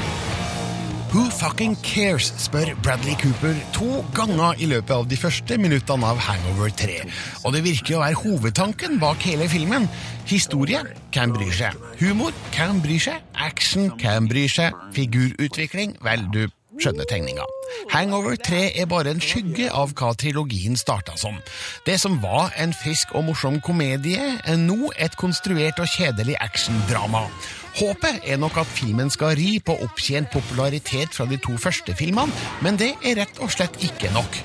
Who 1.13 1.27
fucking 1.29 1.75
cares, 1.85 2.31
spør 2.41 2.71
Bradley 2.83 3.13
Cooper 3.21 3.53
to 3.77 3.99
ganger 4.17 4.57
i 4.65 4.69
løpet 4.71 4.95
av 4.97 5.05
de 5.11 5.19
første 5.21 5.59
minuttene 5.61 6.09
av 6.09 6.17
Hangover 6.25 6.73
3. 6.73 6.95
Og 7.45 7.53
det 7.53 7.61
virker 7.67 7.99
å 7.99 8.01
være 8.01 8.17
hovedtanken 8.23 8.97
bak 9.03 9.21
hele 9.29 9.45
filmen. 9.53 9.85
Historie 10.31 10.81
hvem 11.13 11.37
bryr 11.37 11.53
seg? 11.53 11.77
Humor 12.01 12.33
hvem 12.57 12.81
bryr 12.81 13.05
seg? 13.11 13.29
Action 13.37 13.93
hvem 14.01 14.31
bryr 14.33 14.57
seg? 14.57 14.81
Figurutvikling 14.97 15.99
vel, 16.01 16.25
du 16.33 16.47
skjønner 16.81 17.09
tegninga. 17.09 17.47
Hangover 17.93 18.37
3 18.37 18.63
er 18.81 18.89
bare 18.91 19.13
en 19.13 19.23
skygge 19.23 19.69
av 19.73 19.95
hva 19.99 20.13
trilogien 20.19 20.77
starta 20.79 21.17
som. 21.21 21.39
Det 21.87 21.99
som 22.01 22.19
var 22.23 22.53
en 22.61 22.75
frisk 22.77 23.15
og 23.17 23.27
morsom 23.29 23.61
komedie, 23.65 24.37
er 24.45 24.61
nå 24.61 24.93
et 24.97 25.17
konstruert 25.21 25.81
og 25.83 25.91
kjedelig 25.93 26.39
actiondrama. 26.41 27.27
Håpet 27.79 28.29
er 28.29 28.41
nok 28.41 28.59
at 28.61 28.69
filmen 28.69 29.11
skal 29.13 29.37
ri 29.39 29.57
på 29.65 29.77
opptjent 29.85 30.31
popularitet 30.33 31.17
fra 31.17 31.29
de 31.29 31.41
to 31.41 31.57
første 31.57 31.97
filmene, 31.97 32.33
men 32.65 32.81
det 32.81 32.95
er 33.01 33.23
rett 33.23 33.41
og 33.41 33.53
slett 33.53 33.81
ikke 33.85 34.13
nok. 34.13 34.41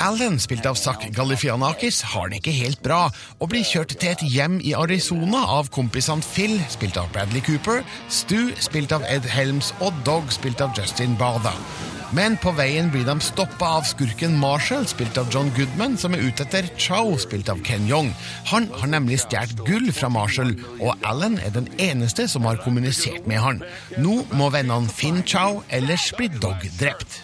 Alan, 0.00 0.38
spilt 0.40 0.66
av 0.66 0.74
Zack 0.74 1.06
Galifianakis, 1.14 2.02
har 2.14 2.28
det 2.28 2.40
ikke 2.40 2.54
helt 2.56 2.82
bra, 2.82 3.08
og 3.38 3.50
blir 3.52 3.64
kjørt 3.66 3.94
til 3.96 4.10
et 4.12 4.22
hjem 4.26 4.60
i 4.64 4.74
Arizona 4.76 5.44
av 5.56 5.70
kompisene 5.74 6.24
Phil, 6.24 6.58
spilt 6.72 6.98
av 7.00 7.10
Bradley 7.14 7.42
Cooper, 7.44 7.82
Stu, 8.08 8.52
spilt 8.62 8.94
av 8.94 9.06
Ed 9.10 9.26
Helms, 9.30 9.72
og 9.84 9.96
Dog, 10.06 10.32
spilt 10.34 10.64
av 10.64 10.74
Justin 10.78 11.18
Bada. 11.20 11.54
Men 12.14 12.36
på 12.38 12.52
veien 12.54 12.90
blir 12.92 13.06
de 13.08 13.16
stoppa 13.24 13.72
av 13.80 13.86
skurken 13.88 14.36
Marshall, 14.38 14.84
spilt 14.86 15.16
av 15.18 15.30
John 15.34 15.48
Goodman, 15.56 15.96
som 15.98 16.14
er 16.14 16.22
ute 16.22 16.44
etter 16.46 16.68
Chow, 16.78 17.16
spilt 17.18 17.50
av 17.50 17.62
Ken 17.66 17.88
Young. 17.90 18.12
Han 18.52 18.68
har 18.78 18.92
nemlig 18.92 19.18
stjålet 19.24 19.64
gull 19.66 19.90
fra 19.94 20.10
Marshall, 20.12 20.54
og 20.78 20.94
Alan 21.02 21.40
er 21.42 21.50
den 21.56 21.66
eneste 21.82 22.28
som 22.30 22.46
har 22.46 22.62
kommunisert 22.62 23.26
med 23.30 23.42
han. 23.42 23.62
Nå 23.98 24.20
må 24.38 24.50
vennene 24.54 24.92
finne 24.94 25.26
Chow, 25.26 25.64
ellers 25.74 26.12
blir 26.14 26.30
Dog 26.38 26.62
drept. 26.78 27.22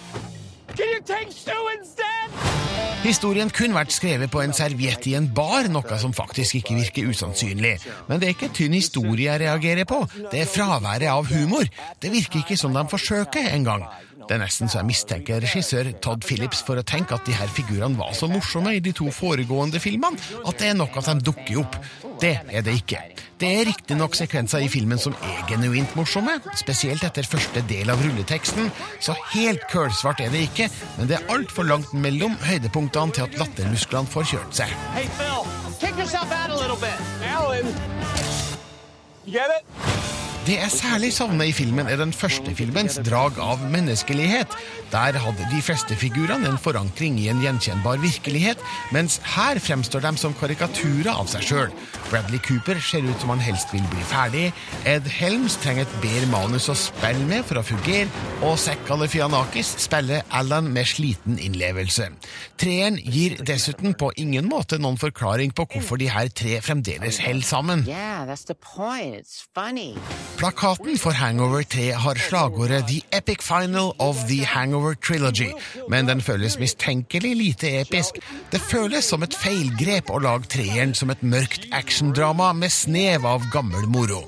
Historien 3.00 3.49
kunne 3.49 3.78
vært 3.78 3.95
skrevet 3.95 4.28
på 4.28 4.42
en 4.42 4.52
serviett 4.52 5.07
i 5.09 5.14
en 5.16 5.28
bar, 5.33 5.71
noe 5.73 5.97
som 6.02 6.12
faktisk 6.12 6.59
ikke 6.59 6.76
virker 6.76 7.09
usannsynlig. 7.09 7.78
Men 8.11 8.21
det 8.21 8.28
er 8.28 8.35
ikke 8.35 8.50
tynn 8.52 8.76
historie 8.76 9.30
jeg 9.30 9.40
reagerer 9.40 9.88
på, 9.88 10.02
det 10.28 10.42
er 10.42 10.50
fraværet 10.50 11.09
av 11.09 11.25
humor. 11.33 11.64
Det 12.02 12.12
virker 12.12 12.42
ikke 12.42 12.59
som 12.61 12.76
de 12.76 12.85
forsøker 12.92 13.49
engang. 13.54 13.87
Det 14.31 14.37
er 14.37 14.45
nesten 14.45 14.69
så 14.71 14.79
jeg 14.79 14.87
mistenker 14.87 15.41
regissør 15.43 15.89
Todd 15.99 16.23
Phillips 16.23 16.61
for 16.63 16.79
å 16.79 16.85
tenke 16.87 17.17
at 17.17 17.27
de 17.27 17.35
her 17.35 17.51
figurene 17.51 17.99
var 17.99 18.13
så 18.15 18.29
morsomme 18.31 18.77
i 18.77 18.83
de 18.85 18.93
to 18.95 19.09
foregående 19.11 19.81
filmene 19.83 20.23
at 20.47 20.61
det 20.61 20.69
er 20.71 20.77
nok 20.79 21.01
at 21.01 21.09
de 21.11 21.25
dukker 21.27 21.59
opp. 21.65 21.75
Det 22.23 22.37
er 22.47 22.63
det 22.63 22.77
ikke. 22.79 23.01
Det 23.43 23.51
er 23.57 23.67
riktignok 23.67 24.15
sekvenser 24.15 24.63
i 24.63 24.71
filmen 24.71 25.03
som 25.03 25.19
er 25.27 25.43
genuint 25.51 25.99
morsomme, 25.99 26.37
spesielt 26.55 27.03
etter 27.09 27.27
første 27.27 27.65
del 27.67 27.91
av 27.91 27.99
rulleteksten, 28.07 28.71
så 29.03 29.19
helt 29.33 29.67
kølsvart 29.73 30.23
er 30.23 30.31
det 30.31 30.47
ikke, 30.47 30.71
men 31.01 31.11
det 31.11 31.19
er 31.19 31.35
altfor 31.35 31.67
langt 31.67 31.91
mellom 31.91 32.39
høydepunktene 32.47 33.17
til 33.17 33.27
at 33.27 33.39
lattermusklene 33.41 34.15
får 34.15 34.31
kjørt 34.37 34.61
seg. 34.63 34.81
Hey, 34.95 35.11
Phil, 35.19 35.43
kick 35.83 35.99
yourself 35.99 36.31
out 36.31 36.55
a 36.55 36.61
little 36.61 36.79
bit. 36.79 36.95
Alan. 37.27 37.67
Det 40.47 40.55
jeg 40.57 40.73
særlig 40.73 41.11
savner 41.13 41.51
i 41.51 41.53
filmen, 41.53 41.87
er 41.87 41.99
den 42.01 42.15
første 42.17 42.55
filmens 42.57 42.95
drag 43.05 43.37
av 43.45 43.61
menneskelighet. 43.71 44.55
Der 44.91 45.19
hadde 45.21 45.49
de 45.53 45.61
fleste 45.63 45.95
figurene 46.01 46.49
en 46.49 46.57
forankring 46.59 47.19
i 47.21 47.27
en 47.29 47.43
gjenkjennbar 47.45 48.01
virkelighet, 48.01 48.59
mens 48.91 49.19
her 49.35 49.61
fremstår 49.61 50.01
de 50.07 50.15
som 50.19 50.33
karikaturer 50.41 51.13
av 51.13 51.29
seg 51.29 51.45
sjøl. 51.45 51.75
Bradley 52.09 52.41
Cooper 52.47 52.81
ser 52.81 53.05
ut 53.05 53.21
som 53.21 53.35
han 53.35 53.45
helst 53.45 53.75
vil 53.75 53.85
bli 53.93 54.07
ferdig, 54.09 54.47
Ed 54.89 55.11
Helms 55.13 55.59
trenger 55.61 55.85
et 55.85 55.99
bedre 56.01 56.31
manus 56.33 56.71
å 56.73 56.79
spille 56.79 57.29
med 57.29 57.45
for 57.45 57.61
å 57.61 57.67
fungere, 57.67 58.09
og 58.41 58.57
Zack 58.59 58.81
Galifianakis 58.89 59.75
spiller 59.85 60.25
Alan 60.33 60.73
med 60.73 60.89
sliten 60.89 61.37
innlevelse. 61.37 62.09
Treeren 62.59 62.97
gir 63.05 63.37
dessuten 63.45 63.93
på 63.93 64.09
ingen 64.17 64.49
måte 64.49 64.81
noen 64.81 64.99
forklaring 65.01 65.53
på 65.53 65.69
hvorfor 65.77 66.01
de 66.01 66.09
her 66.11 66.33
tre 66.33 66.59
fremdeles 66.65 67.21
holder 67.21 67.47
sammen. 67.53 67.87
Yeah, 67.87 68.25
that's 68.25 68.49
the 68.49 68.57
point. 68.57 69.21
It's 69.21 69.45
funny. 69.55 69.95
Plakaten 70.39 70.99
for 70.99 71.11
Hangover 71.11 71.63
3 71.63 71.91
har 71.91 72.15
slagordet 72.15 72.85
The 72.89 73.03
Epic 73.13 73.43
Final 73.43 73.93
of 73.99 74.17
the 74.29 74.45
Hangover 74.45 74.95
Trilogy, 74.95 75.51
men 75.89 76.09
den 76.09 76.21
føles 76.23 76.59
mistenkelig 76.59 77.37
lite 77.37 77.81
episk. 77.81 78.19
Det 78.53 78.61
føles 78.61 79.05
som 79.05 79.23
et 79.23 79.37
feilgrep 79.37 80.11
å 80.11 80.21
lage 80.23 80.49
treeren 80.57 80.95
som 80.95 81.11
et 81.11 81.23
mørkt 81.23 81.69
actiondrama 81.73 82.53
med 82.57 82.73
snev 82.73 83.27
av 83.27 83.45
gammel 83.53 83.87
moro. 83.89 84.23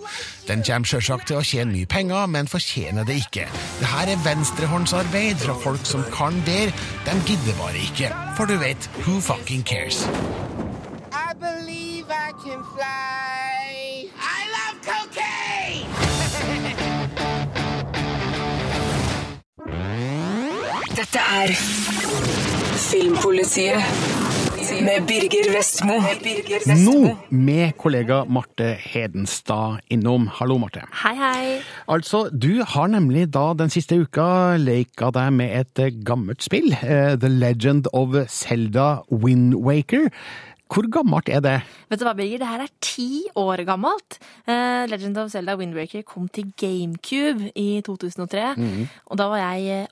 Den 0.49 0.65
kommer 0.67 0.89
sjølsagt 0.89 1.29
til 1.31 1.39
å 1.39 1.47
tjene 1.47 1.73
mye 1.73 1.87
penger, 1.87 2.27
men 2.27 2.51
fortjener 2.51 3.07
det 3.09 3.21
ikke. 3.23 3.47
Det 3.81 3.91
her 3.95 4.13
er 4.13 4.25
venstrehåndsarbeid 4.27 5.41
fra 5.45 5.55
folk 5.65 5.87
som 5.87 6.05
kan 6.13 6.41
bedre. 6.47 6.75
De 7.07 7.17
gidder 7.29 7.57
bare 7.61 7.79
ikke. 7.89 8.11
For 8.37 8.51
du 8.51 8.59
vet, 8.61 8.91
who 9.07 9.21
fucking 9.21 9.63
cares? 9.63 10.05
I 11.13 11.33
believe 11.39 12.11
I 12.11 12.33
can 12.45 12.61
fly. 12.75 14.11
I 14.19 14.41
love 14.57 14.77
cocaine. 14.83 15.92
Dette 20.93 21.21
er 21.21 21.51
Filmpolitiet 22.83 23.81
med 24.83 25.05
Birger 25.09 25.49
Vestmo. 25.55 25.97
Nå 26.79 26.95
med 27.33 27.75
kollega 27.81 28.23
Marte 28.29 28.73
Hedenstad 28.81 29.81
innom. 29.93 30.27
Hallo, 30.39 30.57
Marte. 30.63 30.85
Hei, 31.03 31.15
hei. 31.19 31.59
Altså, 31.93 32.25
du 32.33 32.63
har 32.75 32.89
nemlig 32.93 33.27
da 33.35 33.49
den 33.59 33.73
siste 33.73 33.99
uka 34.03 34.57
leka 34.61 35.11
deg 35.15 35.33
med 35.37 35.53
et 35.63 35.83
eh, 35.83 35.93
gammelt 36.07 36.45
spill. 36.45 36.73
eh, 36.83 37.15
The 37.21 37.29
Legend 37.31 37.91
of 37.93 38.17
Zelda 38.33 39.03
Wind 39.11 39.55
Waker. 39.65 40.09
Hvor 40.73 40.87
gammelt 40.89 41.29
er 41.29 41.43
det? 41.45 41.59
Vet 41.93 42.01
du 42.01 42.07
hva, 42.09 42.15
Birger? 42.17 42.41
Det 42.41 42.49
her 42.49 42.63
er 42.65 42.73
ti 42.81 43.11
år 43.37 43.61
gammelt. 43.69 44.17
Eh, 44.49 44.87
Legend 44.89 45.21
of 45.21 45.31
Zelda 45.35 45.59
Wind 45.61 45.77
Waker 45.77 46.03
kom 46.09 46.29
til 46.33 46.49
GameCube 46.57 47.53
i 47.61 47.83
2003. 47.85 48.55
Og 49.13 49.21
da 49.21 49.29
var 49.29 49.43
jeg 49.53 49.83
eh, 49.83 49.87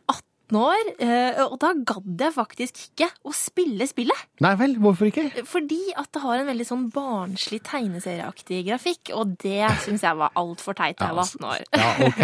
18 0.51 0.59
år, 0.59 0.91
eh, 0.99 1.41
og 1.45 1.59
da 1.63 1.71
gadd 1.87 2.23
jeg 2.25 2.35
faktisk 2.35 2.81
ikke 2.91 3.09
å 3.27 3.33
spille 3.35 3.87
spillet. 3.89 4.27
Nei 4.43 4.53
vel, 4.59 4.77
hvorfor 4.83 5.11
ikke? 5.11 5.45
Fordi 5.47 5.93
at 5.99 6.11
det 6.15 6.23
har 6.25 6.41
en 6.41 6.49
veldig 6.51 6.67
sånn 6.67 6.87
barnslig 6.95 7.61
tegneserieaktig 7.67 8.65
grafikk, 8.67 9.13
og 9.15 9.37
det 9.43 9.69
syns 9.85 10.05
jeg 10.07 10.19
var 10.19 10.35
altfor 10.39 10.77
teit 10.79 10.99
da 11.01 11.11
jeg 11.11 11.19
var 11.19 11.31
18 11.31 11.47
år. 11.51 11.65
Ja, 11.81 11.91
ok. 12.09 12.23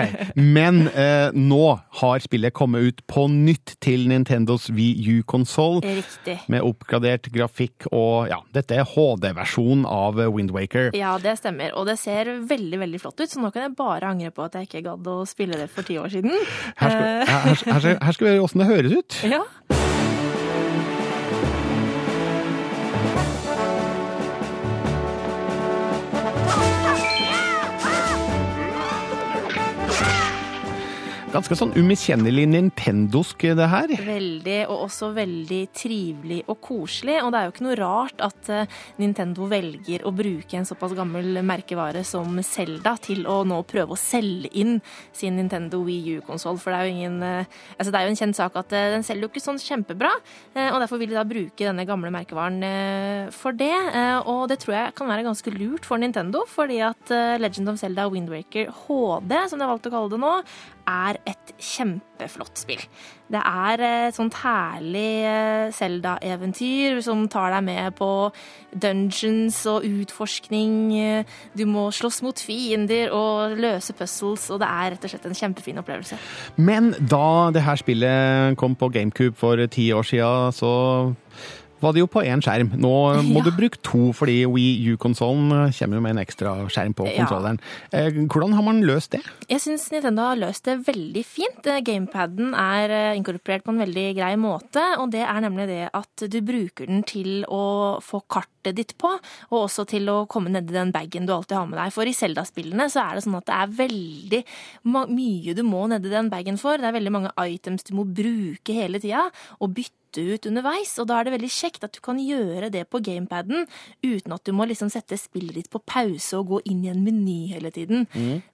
Men 0.59 0.83
eh, 0.93 1.31
nå 1.37 1.63
har 2.01 2.25
spillet 2.25 2.55
kommet 2.57 2.87
ut 2.87 3.03
på 3.11 3.27
nytt 3.31 3.77
til 3.85 4.07
Nintendos 4.11 4.69
Wii 4.75 5.19
U-konsoll. 5.19 5.81
Riktig. 5.85 6.39
Med 6.53 6.67
oppgradert 6.67 7.31
grafikk 7.35 7.89
og 7.93 8.31
ja, 8.31 8.41
dette 8.55 8.81
er 8.81 8.89
HD-versjonen 8.89 9.87
av 9.89 10.19
Wind 10.35 10.53
Waker. 10.55 10.93
Ja, 10.97 11.17
det 11.23 11.39
stemmer. 11.41 11.75
Og 11.79 11.87
det 11.89 11.99
ser 12.01 12.33
veldig 12.47 12.83
veldig 12.83 13.03
flott 13.03 13.21
ut, 13.23 13.31
så 13.31 13.43
nå 13.43 13.53
kan 13.55 13.69
jeg 13.69 13.77
bare 13.79 14.11
angre 14.11 14.33
på 14.35 14.47
at 14.47 14.59
jeg 14.59 14.71
ikke 14.71 14.85
gadd 14.91 15.11
å 15.11 15.19
spille 15.29 15.59
det 15.61 15.69
for 15.73 15.87
ti 15.87 15.99
år 16.01 16.11
siden. 16.13 16.35
Her 16.77 17.55
skal, 17.57 17.77
her, 17.77 17.81
her, 17.85 17.99
her, 18.03 18.16
skal 18.17 18.31
vi 18.31 18.33
høre 18.33 18.45
åssen 18.47 18.63
det 18.63 18.71
høres 18.71 18.95
ut. 18.97 19.17
Ja. 19.29 19.43
Ganske 31.37 31.57
sånn 31.59 31.75
umiskjennelig 31.77 32.47
nintendosk, 32.49 33.43
det 33.59 33.67
her. 33.69 33.91
Veldig, 34.07 34.61
og 34.73 34.87
også 34.87 35.11
veldig 35.13 35.59
trivelig 35.77 36.39
og 36.49 36.57
koselig. 36.65 37.19
Og 37.21 37.29
det 37.35 37.39
er 37.43 37.49
jo 37.49 37.53
ikke 37.53 37.65
noe 37.67 37.75
rart 37.77 38.23
at 38.25 38.49
eh, 38.49 38.71
Nintendo 39.03 39.45
velger 39.51 40.07
å 40.09 40.15
bruke 40.17 40.57
en 40.57 40.65
såpass 40.65 40.95
gammel 40.97 41.43
merkevare 41.45 42.01
som 42.09 42.39
Zelda 42.41 42.95
til 43.05 43.27
å 43.29 43.43
nå 43.45 43.59
prøve 43.69 43.93
å 43.93 44.01
selge 44.01 44.49
inn 44.57 44.79
sin 45.13 45.37
Nintendo 45.37 45.83
Wii 45.85 46.17
U-konsoll. 46.23 46.57
For 46.63 46.73
det 46.73 46.79
er 46.79 46.89
jo 46.89 46.95
ingen 46.95 47.19
eh, 47.27 47.59
Altså 47.77 47.93
det 47.93 48.01
er 48.01 48.07
jo 48.07 48.15
en 48.15 48.21
kjent 48.23 48.39
sak 48.39 48.57
at 48.63 48.73
eh, 48.73 48.89
den 48.95 49.05
selger 49.05 49.27
jo 49.27 49.33
ikke 49.35 49.45
sånn 49.45 49.61
kjempebra, 49.61 50.15
eh, 50.55 50.71
og 50.71 50.81
derfor 50.81 51.03
vil 51.03 51.13
de 51.13 51.19
da 51.19 51.27
bruke 51.29 51.69
denne 51.69 51.85
gamle 51.89 52.15
merkevaren 52.15 52.65
eh, 52.65 53.29
for 53.37 53.53
det. 53.53 53.75
Eh, 53.75 54.23
Og 54.25 54.47
det 54.49 54.63
tror 54.65 54.79
jeg 54.79 54.97
kan 54.97 55.13
være 55.13 55.27
ganske 55.29 55.53
lurt 55.53 55.85
for 55.85 56.01
Nintendo, 56.01 56.47
fordi 56.49 56.81
at 56.89 57.13
eh, 57.13 57.37
Legend 57.45 57.75
of 57.75 57.83
Zelda 57.83 58.09
Wind 58.09 58.33
Waker 58.33 58.73
HD, 58.87 59.37
som 59.53 59.61
de 59.61 59.69
har 59.69 59.75
valgt 59.75 59.91
å 59.91 59.95
kalle 59.99 60.15
det 60.17 60.23
nå, 60.25 60.33
er 60.87 61.19
et 61.27 61.53
kjempeflott 61.57 62.59
spill. 62.61 62.83
Det 63.27 63.41
er 63.41 63.81
et 63.83 64.15
sånt 64.15 64.37
herlig 64.39 65.25
eh, 65.27 65.73
Zelda-eventyr 65.75 67.01
som 67.03 67.25
tar 67.33 67.51
deg 67.57 67.65
med 67.67 67.97
på 67.99 68.11
dungeons 68.71 69.59
og 69.73 69.87
utforskning. 69.89 70.77
Eh, 70.95 71.37
Du 71.57 71.65
må 71.67 71.89
slåss 71.91 72.21
mot 72.23 72.39
fiender 72.39 73.11
og 73.15 73.57
løse 73.59 73.97
puzzles, 73.99 74.47
og 74.55 74.61
det 74.63 74.69
er 74.71 74.95
rett 74.95 75.05
og 75.09 75.11
slett 75.11 75.27
en 75.27 75.39
kjempefin 75.41 75.83
opplevelse. 75.83 76.19
Men 76.57 76.93
da 77.01 77.51
det 77.55 77.65
her 77.67 77.83
spillet 77.83 78.57
kom 78.61 78.77
på 78.79 78.93
GameCube 78.95 79.37
for 79.37 79.67
ti 79.67 79.91
år 79.93 80.07
siden, 80.07 80.53
så 80.55 80.73
var 81.83 81.93
det 81.93 82.01
jo 82.01 82.09
på 82.11 82.23
én 82.25 82.41
skjerm. 82.45 82.71
Nå 82.81 82.93
må 83.27 83.41
Ja. 83.43 83.45
du 83.45 83.51
bruke 83.57 83.79
to, 83.85 84.13
fordi 84.17 84.47
Wii 84.49 84.95
U-konsollen 84.95 85.51
kommer 85.77 85.99
jo 85.99 86.03
med 86.05 86.17
en 86.17 86.23
ekstra 86.25 86.55
skjerm 86.73 86.95
på 86.97 87.05
kontrolleren. 87.17 87.59
Ja. 87.93 88.09
Hvordan 88.27 88.55
har 88.57 88.63
man 88.65 88.81
løst 88.87 89.13
det? 89.13 89.21
Jeg 89.51 89.61
syns 89.61 89.89
Nintendo 89.93 90.23
har 90.31 90.41
løst 90.41 90.65
det 90.65 90.79
veldig 90.87 91.25
fint. 91.29 91.67
Eh, 91.67 91.81
Gamepaden 91.85 92.55
er 92.57 92.91
eh, 93.13 93.17
inkorporert 93.19 93.65
på 93.67 93.75
en 93.75 93.83
veldig 93.85 94.07
grei 94.17 94.33
måte, 94.41 94.83
og 95.03 95.11
det 95.13 95.23
er 95.27 95.41
nemlig 95.45 95.67
det 95.69 95.83
at 95.93 96.27
du 96.33 96.39
bruker 96.41 96.87
den 96.89 97.03
til 97.07 97.45
å 97.53 98.01
få 98.03 98.23
kartet 98.29 98.75
ditt 98.77 98.97
på, 98.99 99.13
og 99.53 99.59
også 99.67 99.85
til 99.87 100.09
å 100.11 100.25
komme 100.27 100.51
nedi 100.51 100.73
den 100.75 100.91
bagen 100.95 101.27
du 101.29 101.35
alltid 101.37 101.55
har 101.59 101.69
med 101.71 101.79
deg. 101.79 101.93
For 101.95 102.09
i 102.09 102.15
Zelda-spillene 102.17 102.89
så 102.91 103.05
er 103.05 103.15
det 103.21 103.27
sånn 103.27 103.37
at 103.39 103.47
det 103.47 103.55
er 103.61 103.77
veldig 103.85 104.41
mye 105.13 105.55
du 105.55 105.63
må 105.67 105.85
nedi 105.93 106.11
den 106.11 106.31
bagen 106.33 106.59
for. 106.59 106.79
Det 106.81 106.89
er 106.89 106.97
veldig 106.97 107.13
mange 107.15 107.31
items 107.47 107.87
du 107.87 107.95
må 107.99 108.05
bruke 108.09 108.75
hele 108.75 108.99
tida, 109.03 109.29
og 109.61 109.77
bytte 109.77 109.95
ut 110.23 110.47
underveis, 110.49 110.95
og 111.03 111.09
da 111.11 111.19
er 111.21 111.29
det 111.29 111.35
veldig 111.37 111.51
kjekt 111.53 111.85
at 111.87 111.95
du 111.97 112.01
kan 112.05 112.19
gjøre 112.21 112.71
det 112.73 112.85
på 112.93 113.01
gamepaden 113.05 113.67
uten 114.05 114.35
at 114.37 114.45
du 114.47 114.53
må 114.57 114.67
liksom 114.69 114.91
sette 114.93 115.19
spillet 115.21 115.57
ditt 115.57 115.71
på 115.73 115.81
pause 115.87 116.39
og 116.39 116.51
gå 116.55 116.61
inn 116.73 116.85
i 116.87 116.91
en 116.93 117.03
meny 117.05 117.53
hele 117.53 117.71
tiden. 117.75 118.07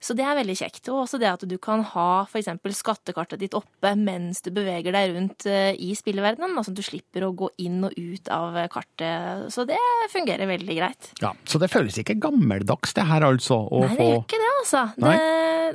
Så 0.03 0.15
det 0.17 0.25
er 0.27 0.37
veldig 0.39 0.55
kjekt. 0.59 0.89
Og 0.91 1.03
også 1.05 1.19
det 1.21 1.29
at 1.31 1.45
du 1.49 1.57
kan 1.61 1.83
ha 1.93 2.07
f.eks. 2.27 2.49
skattekartet 2.79 3.41
ditt 3.43 3.57
oppe 3.57 3.93
mens 3.99 4.41
du 4.43 4.51
beveger 4.55 4.95
deg 4.95 5.13
rundt 5.15 5.45
eh, 5.49 5.71
i 5.77 5.93
spilleverdenen, 5.97 6.57
altså 6.57 6.73
at 6.73 6.79
du 6.79 6.83
slipper 6.85 7.27
å 7.27 7.33
gå 7.37 7.49
inn 7.63 7.83
og 7.87 7.93
ut 7.97 8.29
av 8.33 8.57
eh, 8.57 8.69
kartet. 8.71 9.47
Så 9.53 9.65
det 9.69 9.79
fungerer 10.13 10.49
veldig 10.49 10.77
greit. 10.77 11.11
Ja, 11.21 11.33
Så 11.45 11.59
det 11.61 11.71
føles 11.73 11.97
ikke 12.01 12.17
gammeldags 12.21 12.93
det 12.97 13.05
her, 13.09 13.25
altså? 13.27 13.61
Å 13.69 13.83
Nei, 13.85 13.95
det 13.97 14.09
gjør 14.09 14.21
ikke 14.23 14.41
det, 14.41 14.51
altså. 14.61 14.83
Det, 14.97 15.13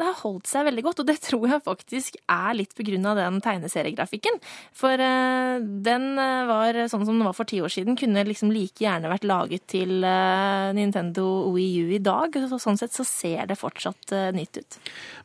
det 0.00 0.07
har 0.09 0.18
holdt 0.23 0.50
seg 0.50 0.66
veldig 0.68 0.85
godt, 0.88 1.02
og 1.02 1.09
det 1.11 1.18
tror 1.25 1.47
jeg 1.52 1.64
faktisk 1.64 2.18
er 2.28 2.59
litt 2.59 2.75
på 2.76 2.87
grunn 2.88 3.07
av 3.11 3.18
den 3.21 3.40
tegneseriegrafikken. 3.45 4.38
For 4.76 5.02
eh, 5.02 5.59
den 5.85 6.18
eh, 6.18 6.44
var 6.49 6.76
sånn 6.90 7.04
som 7.06 7.16
den 7.16 7.26
var 7.26 7.37
for 7.37 7.49
ti 7.49 7.61
år 7.64 7.73
siden, 7.73 7.97
kunne 7.99 8.25
liksom 8.26 8.52
like 8.54 8.82
gjerne 8.82 9.11
vært 9.11 9.26
laget 9.28 9.66
til 9.70 10.04
eh, 10.06 10.68
Nintendo 10.76 11.26
Wii 11.54 11.85
U 11.85 11.94
i 11.97 12.00
dag. 12.02 12.37
Så 12.50 12.61
sånn 12.62 12.78
sett 12.80 12.94
så 12.97 13.06
ser 13.06 13.49
det 13.50 13.58
fortsatt 13.61 14.14
eh, 14.14 14.30
nytt 14.37 14.61
ut. 14.61 14.78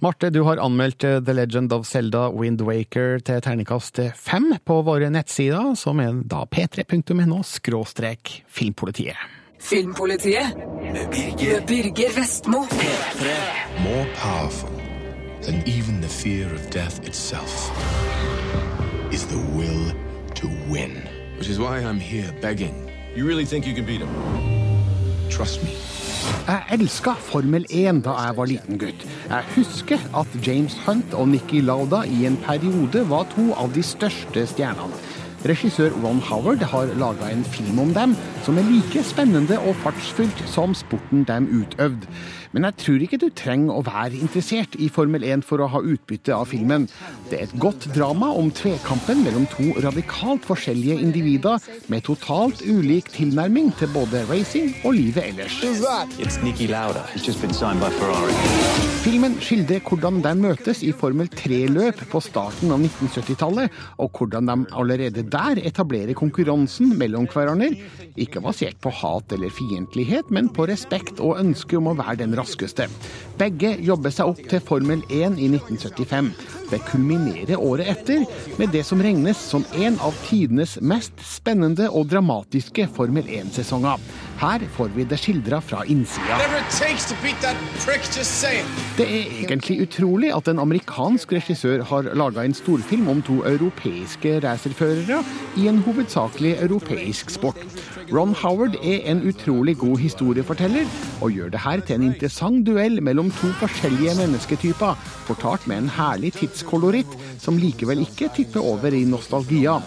Marte, 0.06 0.32
du 0.34 0.42
har 0.48 0.62
anmeldt 0.64 1.06
eh, 1.08 1.20
The 1.24 1.36
Legend 1.38 1.74
of 1.76 1.88
Zelda 1.90 2.28
Wind 2.34 2.64
Waker 2.66 3.24
til 3.26 3.44
terningkast 3.44 4.02
fem 4.20 4.52
på 4.64 4.82
våre 4.86 5.12
nettsider, 5.14 5.74
som 5.80 6.02
er 6.04 6.24
da 6.30 6.44
p3.no 6.50 7.42
skråstrek 7.48 8.44
filmpolitiet. 8.48 9.20
Filmpolitiet 9.64 10.58
med 10.92 11.14
Birger 11.68 12.16
Vestmo. 12.18 12.66
P3. 12.72 13.36
More 13.84 14.08
powerful 14.20 14.70
than 15.42 15.64
even 15.68 16.02
the 16.02 16.08
fear 16.08 16.54
of 16.54 16.70
death 16.70 17.00
itself 17.08 17.72
is 19.12 19.26
the 19.28 19.38
will 19.56 20.13
to 20.44 20.50
win. 20.70 20.92
Which 21.38 21.50
is 21.50 21.58
why 21.58 21.80
I'm 21.80 22.00
here 22.00 22.32
begging. 22.42 22.76
You 23.16 23.26
really 23.26 23.46
think 23.46 23.66
you 23.66 23.74
can 23.74 23.86
beat 23.86 24.02
him? 24.02 24.12
Trust 25.30 25.64
me. 25.64 25.72
Jeg 26.48 26.64
elska 26.72 27.14
Formel 27.20 27.66
1 27.70 28.02
da 28.04 28.12
jeg 28.20 28.38
var 28.38 28.48
liten 28.52 28.80
gutt. 28.80 29.06
Jeg 29.30 29.44
husker 29.56 30.00
at 30.20 30.48
James 30.48 30.76
Hunt 30.86 31.14
og 31.14 31.28
Nikki 31.28 31.62
Lauda 31.62 32.04
i 32.08 32.26
en 32.28 32.38
periode 32.44 33.06
var 33.10 33.28
to 33.36 33.52
av 33.54 33.72
de 33.76 33.84
største 33.84 34.46
stjernene. 34.48 35.00
Regissør 35.44 35.92
Ron 36.04 36.22
Howard 36.24 36.62
har 36.72 36.94
laga 36.96 37.28
en 37.28 37.44
film 37.44 37.82
om 37.84 37.90
dem 37.96 38.14
som 38.46 38.56
er 38.60 38.68
like 38.70 39.04
spennende 39.04 39.58
og 39.68 39.76
fartsfylt 39.84 40.40
som 40.48 40.72
sporten 40.78 41.26
de 41.28 41.40
utøvde. 41.52 42.08
Men 42.54 42.68
jeg 42.68 42.78
tror 42.84 43.04
ikke 43.04 43.18
du 43.18 43.26
trenger 43.34 43.74
å 43.74 43.84
være 43.84 44.20
interessert 44.22 44.76
i 44.78 44.88
Formel 44.94 45.24
1 45.26 45.42
for 45.48 45.64
å 45.64 45.68
ha 45.74 45.82
utbytte 45.82 46.36
av 46.36 46.52
filmen. 46.52 46.86
Det 47.32 47.40
er 47.40 47.48
et 47.48 47.56
godt 47.60 47.88
drama 47.96 48.30
om 48.38 48.52
tvekampen 48.54 49.24
mellom 49.26 49.48
to 49.52 49.72
radikalt 49.84 50.46
forskjellige 50.46 51.00
individer 51.02 51.58
med 51.92 52.06
totalt 52.06 52.62
ulik 52.62 53.10
tilnærming 53.16 53.74
til 53.80 53.90
både 53.96 54.22
racing 54.30 54.70
og 54.84 55.00
livet 55.00 55.32
ellers. 55.34 55.58
It's 56.22 56.38
Nicky 56.44 56.70
Lauda. 56.70 57.04
He's 57.12 57.26
just 57.26 57.42
been 57.42 57.54
signed 57.54 57.82
by 57.82 57.90
Ferrari. 57.98 58.38
Filmen 59.04 59.40
skildrer 59.44 59.82
hvordan 59.84 60.22
de 60.24 60.36
møtes 60.46 60.84
i 60.86 60.94
Formel 60.96 61.28
3-løp 61.34 62.06
på 62.12 62.22
starten 62.24 62.72
av 62.72 62.80
1970-tallet, 62.86 63.74
og 63.98 64.14
hvordan 64.14 64.48
de 64.48 64.56
allerede 64.72 65.26
der 65.34 65.62
etablerer 65.66 66.16
konkurransen 66.18 66.94
mellom 67.00 67.28
hverandre, 67.32 67.72
ikke 68.16 68.44
basert 68.46 68.80
på 68.84 68.94
hat 68.94 69.34
eller 69.36 69.54
fiendtlighet, 69.54 70.30
men 70.34 70.52
på 70.54 70.68
respekt 70.70 71.22
og 71.24 71.40
ønske 71.42 71.80
om 71.80 71.92
å 71.92 71.98
være 72.00 72.22
den 72.24 72.38
raskeste. 72.38 72.90
Begge 73.42 73.76
jobber 73.82 74.14
seg 74.14 74.34
opp 74.34 74.44
til 74.50 74.64
Formel 74.64 75.02
1 75.10 75.40
i 75.42 75.50
1975. 75.56 76.63
Det 76.74 76.80
kulminerer 76.88 77.60
året 77.62 77.86
etter 77.92 78.24
med 78.58 78.72
det 78.74 78.82
som 78.88 79.02
regnes 79.04 79.38
som 79.38 79.62
en 79.78 80.00
av 80.02 80.16
tidenes 80.26 80.80
mest 80.82 81.20
spennende 81.22 81.86
og 81.94 82.08
dramatiske 82.10 82.88
Formel 82.96 83.28
1-sesonger. 83.30 84.02
Her 84.42 84.66
får 84.74 84.90
vi 84.96 85.06
det 85.06 85.20
skildra 85.22 85.60
fra 85.62 85.84
innsida. 85.86 86.40
Det 88.98 89.06
er 89.06 89.38
egentlig 89.44 89.78
utrolig 89.86 90.34
at 90.34 90.50
en 90.50 90.64
amerikansk 90.66 91.36
regissør 91.38 91.86
har 91.92 92.10
laga 92.18 92.42
en 92.42 92.58
storfilm 92.58 93.12
om 93.14 93.22
to 93.22 93.44
europeiske 93.46 94.40
racerførere 94.42 95.22
i 95.62 95.70
en 95.70 95.84
hovedsakelig 95.86 96.56
europeisk 96.66 97.30
sport. 97.38 97.62
Ron 98.14 98.36
Howard 98.38 98.76
er 98.86 99.08
en 99.10 99.24
utrolig 99.26 99.74
god 99.82 99.98
historieforteller, 99.98 100.86
og 101.26 101.32
gjør 101.34 101.50
det 101.50 101.62
her 101.64 101.82
til 101.82 101.96
en 101.96 102.04
interessant 102.12 102.62
duell 102.68 103.00
mellom 103.02 103.32
to 103.34 103.50
forskjellige 103.58 104.14
mennesketyper, 104.20 105.00
fortalt 105.26 105.66
med 105.68 105.82
en 105.82 105.90
herlig 105.96 106.30
tidskoloritt 106.38 107.16
som 107.42 107.58
likevel 107.58 108.04
ikke 108.06 108.30
tipper 108.36 108.62
over 108.62 108.94
i 108.94 109.02
nostalgia. 109.10 109.80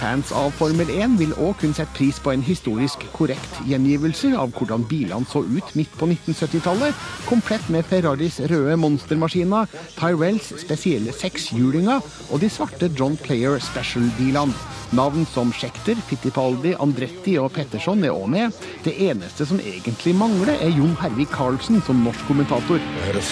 Fans 0.00 0.32
av 0.36 0.52
Formel 0.58 0.90
1 0.90 1.18
vil 1.20 1.34
òg 1.36 1.56
kunne 1.60 1.76
sette 1.76 1.94
pris 1.96 2.18
på 2.22 2.32
en 2.32 2.44
historisk 2.44 3.04
korrekt 3.14 3.60
gjengivelse 3.68 4.32
av 4.38 4.52
hvordan 4.56 4.86
bilene 4.90 5.28
så 5.30 5.40
ut 5.44 5.74
midt 5.78 5.92
på 5.98 6.08
1970-tallet, 6.10 6.94
komplett 7.28 7.68
med 7.72 7.86
Ferraris 7.88 8.40
røde 8.52 8.76
monstermaskiner, 8.80 9.64
Tyrells 9.98 10.46
spesielle 10.62 11.12
sekshjulinger 11.16 12.00
og 12.30 12.42
de 12.42 12.48
svarte 12.52 12.90
John 12.98 13.16
Player 13.20 13.60
Special-bilene. 13.62 14.54
Navn 14.92 15.26
som 15.26 15.52
Schecter, 15.56 15.96
Fittipaldi, 16.04 16.74
Andretti 16.84 17.38
og 17.40 17.54
Petterson 17.56 18.04
er 18.04 18.12
òg 18.12 18.28
med. 18.34 18.52
Det 18.84 18.92
eneste 19.06 19.46
som 19.48 19.60
egentlig 19.60 20.14
mangler, 20.18 20.52
er 20.60 20.68
Jon 20.68 20.96
Hervik 21.00 21.30
Karlsen 21.32 21.80
som 21.86 22.04
norsk 22.04 22.26
kommentator. 22.28 22.76
I 22.76 22.80
had 23.06 23.16
a 23.16 23.22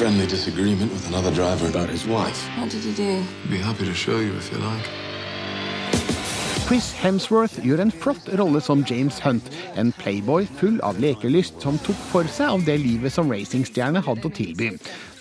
Chris 6.70 6.92
Hemsworth 7.02 7.56
gjør 7.66 7.80
en 7.82 7.90
flott 7.90 8.28
rolle 8.38 8.60
som 8.62 8.84
James 8.86 9.16
Hunt, 9.24 9.48
en 9.74 9.88
playboy 9.98 10.44
full 10.60 10.76
av 10.86 11.00
lekelyst 11.02 11.56
som 11.64 11.80
tok 11.82 11.98
for 12.12 12.30
seg 12.30 12.46
av 12.46 12.62
det 12.62 12.76
livet 12.78 13.10
som 13.10 13.26
racingstjerne 13.26 13.98
hadde 14.06 14.30
å 14.30 14.36
tilby. 14.36 14.68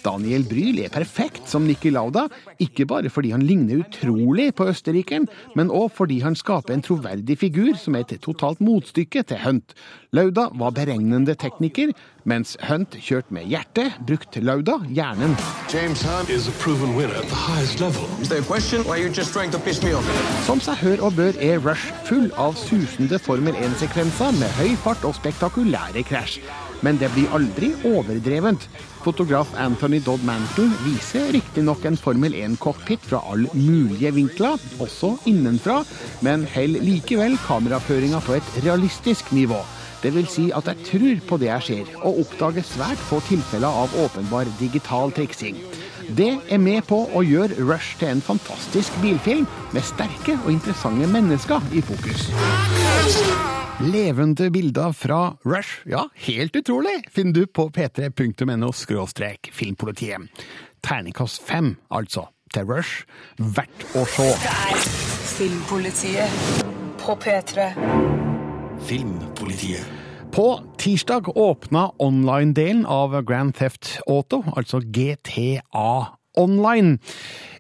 Daniel 0.04 0.46
Bryl 0.48 0.80
er 0.84 0.92
perfekt 0.94 1.50
som 1.50 1.66
Nikki 1.68 1.92
Lauda, 1.94 2.28
ikke 2.62 2.88
bare 2.90 3.12
fordi 3.12 3.34
han 3.34 3.44
ligner 3.46 3.84
utrolig 3.84 4.50
på 4.56 4.70
østerrikeren, 4.72 5.28
men 5.60 5.72
òg 5.74 5.92
fordi 5.98 6.20
han 6.24 6.38
skaper 6.40 6.76
en 6.76 6.86
troverdig 6.86 7.40
figur 7.42 7.76
som 7.80 7.98
er 7.98 8.06
et 8.08 8.22
totalt 8.24 8.62
motstykke 8.64 9.24
til 9.28 9.42
Hunt. 9.44 9.76
Lauda 10.16 10.48
var 10.58 10.74
beregnende 10.74 11.36
tekniker, 11.38 11.92
mens 12.26 12.56
Hunt 12.68 12.96
kjørte 13.00 13.34
med 13.34 13.48
hjertet, 13.50 13.98
brukte 14.08 14.42
Lauda 14.44 14.80
hjernen. 14.90 15.36
Som 20.48 20.64
seg 20.66 20.82
hør 20.84 21.06
og 21.08 21.20
bør 21.20 21.40
er 21.42 21.62
Rush 21.64 21.94
full 22.10 22.30
av 22.38 22.58
susende 22.60 23.20
Formel 23.22 23.58
1-sekvenser 23.58 24.36
med 24.40 24.58
høy 24.60 24.74
fart 24.84 25.06
og 25.08 25.16
spektakulære 25.20 26.04
krasj. 26.08 26.40
Men 26.86 27.00
det 27.00 27.12
blir 27.12 27.32
aldri 27.36 27.74
overdrevent. 27.88 28.70
Fotograf 29.04 29.54
Anthony 29.56 30.02
Dodd 30.04 30.24
Mantle 30.28 30.68
viser 30.84 31.30
riktignok 31.32 31.86
en 31.88 31.98
Formel 31.98 32.34
1-cockpit 32.36 33.06
fra 33.08 33.22
alle 33.32 33.48
mulige 33.56 34.12
vinkler, 34.16 34.60
også 34.84 35.14
innenfra, 35.30 35.82
men 36.26 36.44
holder 36.52 36.84
likevel 36.84 37.38
kameraføringa 37.46 38.20
på 38.26 38.36
et 38.36 38.50
realistisk 38.66 39.32
nivå. 39.36 39.62
Det 40.04 40.12
vil 40.16 40.28
si 40.32 40.50
at 40.56 40.68
jeg 40.68 40.86
tror 40.92 41.24
på 41.30 41.40
det 41.40 41.50
jeg 41.50 41.68
ser, 41.70 41.94
og 42.04 42.22
oppdager 42.26 42.68
svært 42.68 43.08
få 43.10 43.22
tilfeller 43.28 43.84
av 43.84 43.96
åpenbar 44.04 44.52
digital 44.60 45.16
triksing. 45.16 45.60
Det 46.18 46.30
er 46.50 46.58
med 46.62 46.82
på 46.90 47.04
å 47.14 47.22
gjøre 47.22 47.60
Rush 47.62 48.00
til 48.00 48.10
en 48.16 48.24
fantastisk 48.24 48.96
bilfilm 49.04 49.46
med 49.76 49.86
sterke 49.86 50.40
og 50.42 50.50
interessante 50.52 51.10
mennesker 51.12 51.70
i 51.78 51.84
fokus. 51.86 52.30
Levende 53.80 54.50
bilder 54.52 54.92
fra 54.98 55.20
Rush, 55.46 55.86
ja, 55.88 56.08
helt 56.26 56.58
utrolig, 56.60 56.98
finner 57.14 57.38
du 57.38 57.46
på 57.46 57.70
p3.no 57.76 58.74
skråstrek 58.76 59.52
filmpolitiet. 59.56 60.28
Terningkast 60.84 61.46
fem, 61.46 61.76
altså, 61.94 62.26
til 62.54 62.68
Rush. 62.68 63.06
Verdt 63.38 63.86
å 63.96 64.04
se. 64.10 64.28
Det 64.42 64.58
er 64.74 64.84
Filmpolitiet 65.40 66.66
på 67.00 67.16
P3. 67.22 67.70
Filmpolitiet. 68.90 69.99
På 70.40 70.62
tirsdag 70.78 71.38
åpna 71.38 71.92
online-delen 71.98 72.86
av 72.86 73.12
Grand 73.28 73.52
Theft 73.56 73.98
Auto, 74.08 74.38
altså 74.56 74.80
GTA 74.80 76.16
Online. 76.40 76.94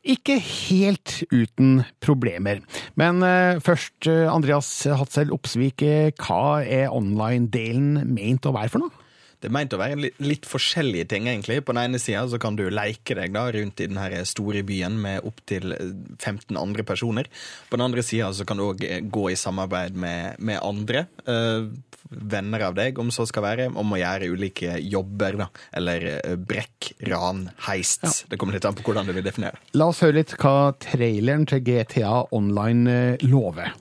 Ikke 0.07 0.37
helt 0.39 1.17
uten 1.27 1.81
problemer. 1.99 2.61
Men 2.95 3.19
eh, 3.27 3.59
først, 3.59 4.07
eh, 4.07 4.31
Andreas 4.31 4.71
Hatzel 4.87 5.35
Opsvik, 5.35 5.83
eh, 5.83 6.13
hva 6.23 6.63
er 6.63 6.95
online-delen 6.95 7.99
meint 8.15 8.47
å 8.47 8.55
være 8.55 8.71
for 8.71 8.85
noe? 8.85 8.98
Det 9.39 9.47
er 9.47 9.55
meint 9.55 9.71
å 9.71 9.79
være 9.79 10.09
litt, 10.19 10.47
forskjellige 10.49 11.07
ting, 11.13 11.27
egentlig. 11.31 11.61
På 11.63 11.71
den 11.71 11.81
ene 11.85 12.01
sida 12.01 12.25
så 12.27 12.39
kan 12.41 12.57
du 12.59 12.65
leke 12.73 13.15
deg 13.15 13.31
da 13.35 13.45
rundt 13.55 13.79
i 13.79 13.87
den 13.87 13.99
her 13.99 14.17
store 14.27 14.65
byen 14.67 14.97
med 14.99 15.23
opptil 15.27 15.71
15 16.19 16.59
andre 16.59 16.83
personer. 16.87 17.29
På 17.69 17.79
den 17.79 17.87
andre 17.87 18.03
sida 18.03 18.33
så 18.35 18.47
kan 18.47 18.59
du 18.59 18.67
òg 18.67 18.83
gå 19.07 19.29
i 19.31 19.37
samarbeid 19.39 19.95
med, 19.95 20.41
med 20.43 20.59
andre. 20.59 21.07
Øh, 21.23 21.71
venner 22.09 22.65
av 22.67 22.77
deg, 22.77 22.99
om 22.99 23.11
så 23.13 23.25
skal 23.29 23.45
være, 23.45 23.67
om 23.79 23.93
å 23.93 23.99
gjøre 23.99 24.31
ulike 24.33 24.79
jobber, 24.81 25.39
da. 25.43 25.49
Eller 25.77 26.07
eh, 26.17 26.35
brekk, 26.35 26.93
ran, 27.07 27.45
heists. 27.69 28.23
Det 28.29 28.39
kommer 28.39 28.57
litt 28.57 28.67
an 28.67 28.77
på 28.77 28.87
hvordan 28.87 29.09
du 29.09 29.15
vil 29.15 29.25
definere. 29.25 29.61
La 29.77 29.91
oss 29.93 30.01
høre 30.03 30.19
litt 30.19 30.35
hva 30.41 30.73
traileren 30.81 31.47
til 31.49 31.63
GTA 31.63 32.25
Online 32.35 32.97
eh, 33.13 33.29
lover. 33.29 33.71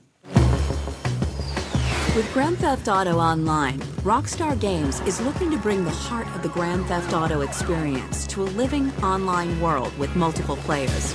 With 2.19 2.33
Grand 2.33 2.57
Theft 2.57 2.89
Auto 2.89 3.17
Online, 3.17 3.79
Rockstar 4.03 4.59
Games 4.59 4.99
is 5.07 5.21
looking 5.21 5.49
to 5.51 5.57
bring 5.57 5.85
the 5.85 5.89
heart 5.89 6.27
of 6.35 6.43
the 6.43 6.49
Grand 6.49 6.85
Theft 6.87 7.13
Auto 7.13 7.39
experience 7.39 8.27
to 8.27 8.43
a 8.43 8.51
living 8.59 8.91
online 9.01 9.57
world 9.61 9.97
with 9.97 10.13
multiple 10.17 10.57
players. 10.57 11.13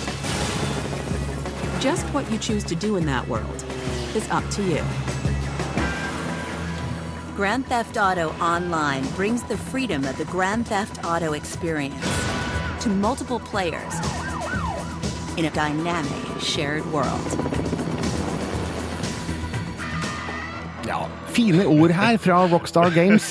Just 1.78 2.06
what 2.14 2.30
you 2.32 2.38
choose 2.38 2.64
to 2.64 2.74
do 2.74 2.96
in 2.96 3.04
that 3.04 3.28
world 3.28 3.66
is 4.14 4.26
up 4.30 4.48
to 4.52 4.62
you. 4.62 4.82
Grand 7.36 7.66
Theft 7.66 7.98
Auto 7.98 8.30
Online 8.40 9.06
brings 9.08 9.42
the 9.42 9.58
freedom 9.58 10.04
of 10.06 10.16
the 10.16 10.24
Grand 10.24 10.66
Theft 10.66 11.04
Auto 11.04 11.34
experience 11.34 12.02
to 12.80 12.88
multiple 12.88 13.40
players 13.40 13.92
in 15.36 15.44
a 15.44 15.50
dynamic 15.50 16.40
shared 16.40 16.90
world. 16.90 17.83
Ja, 20.86 21.08
Fine 21.34 21.64
ord 21.66 21.90
her 21.90 22.14
fra 22.22 22.36
Rockstar 22.46 22.92
Games. 22.94 23.24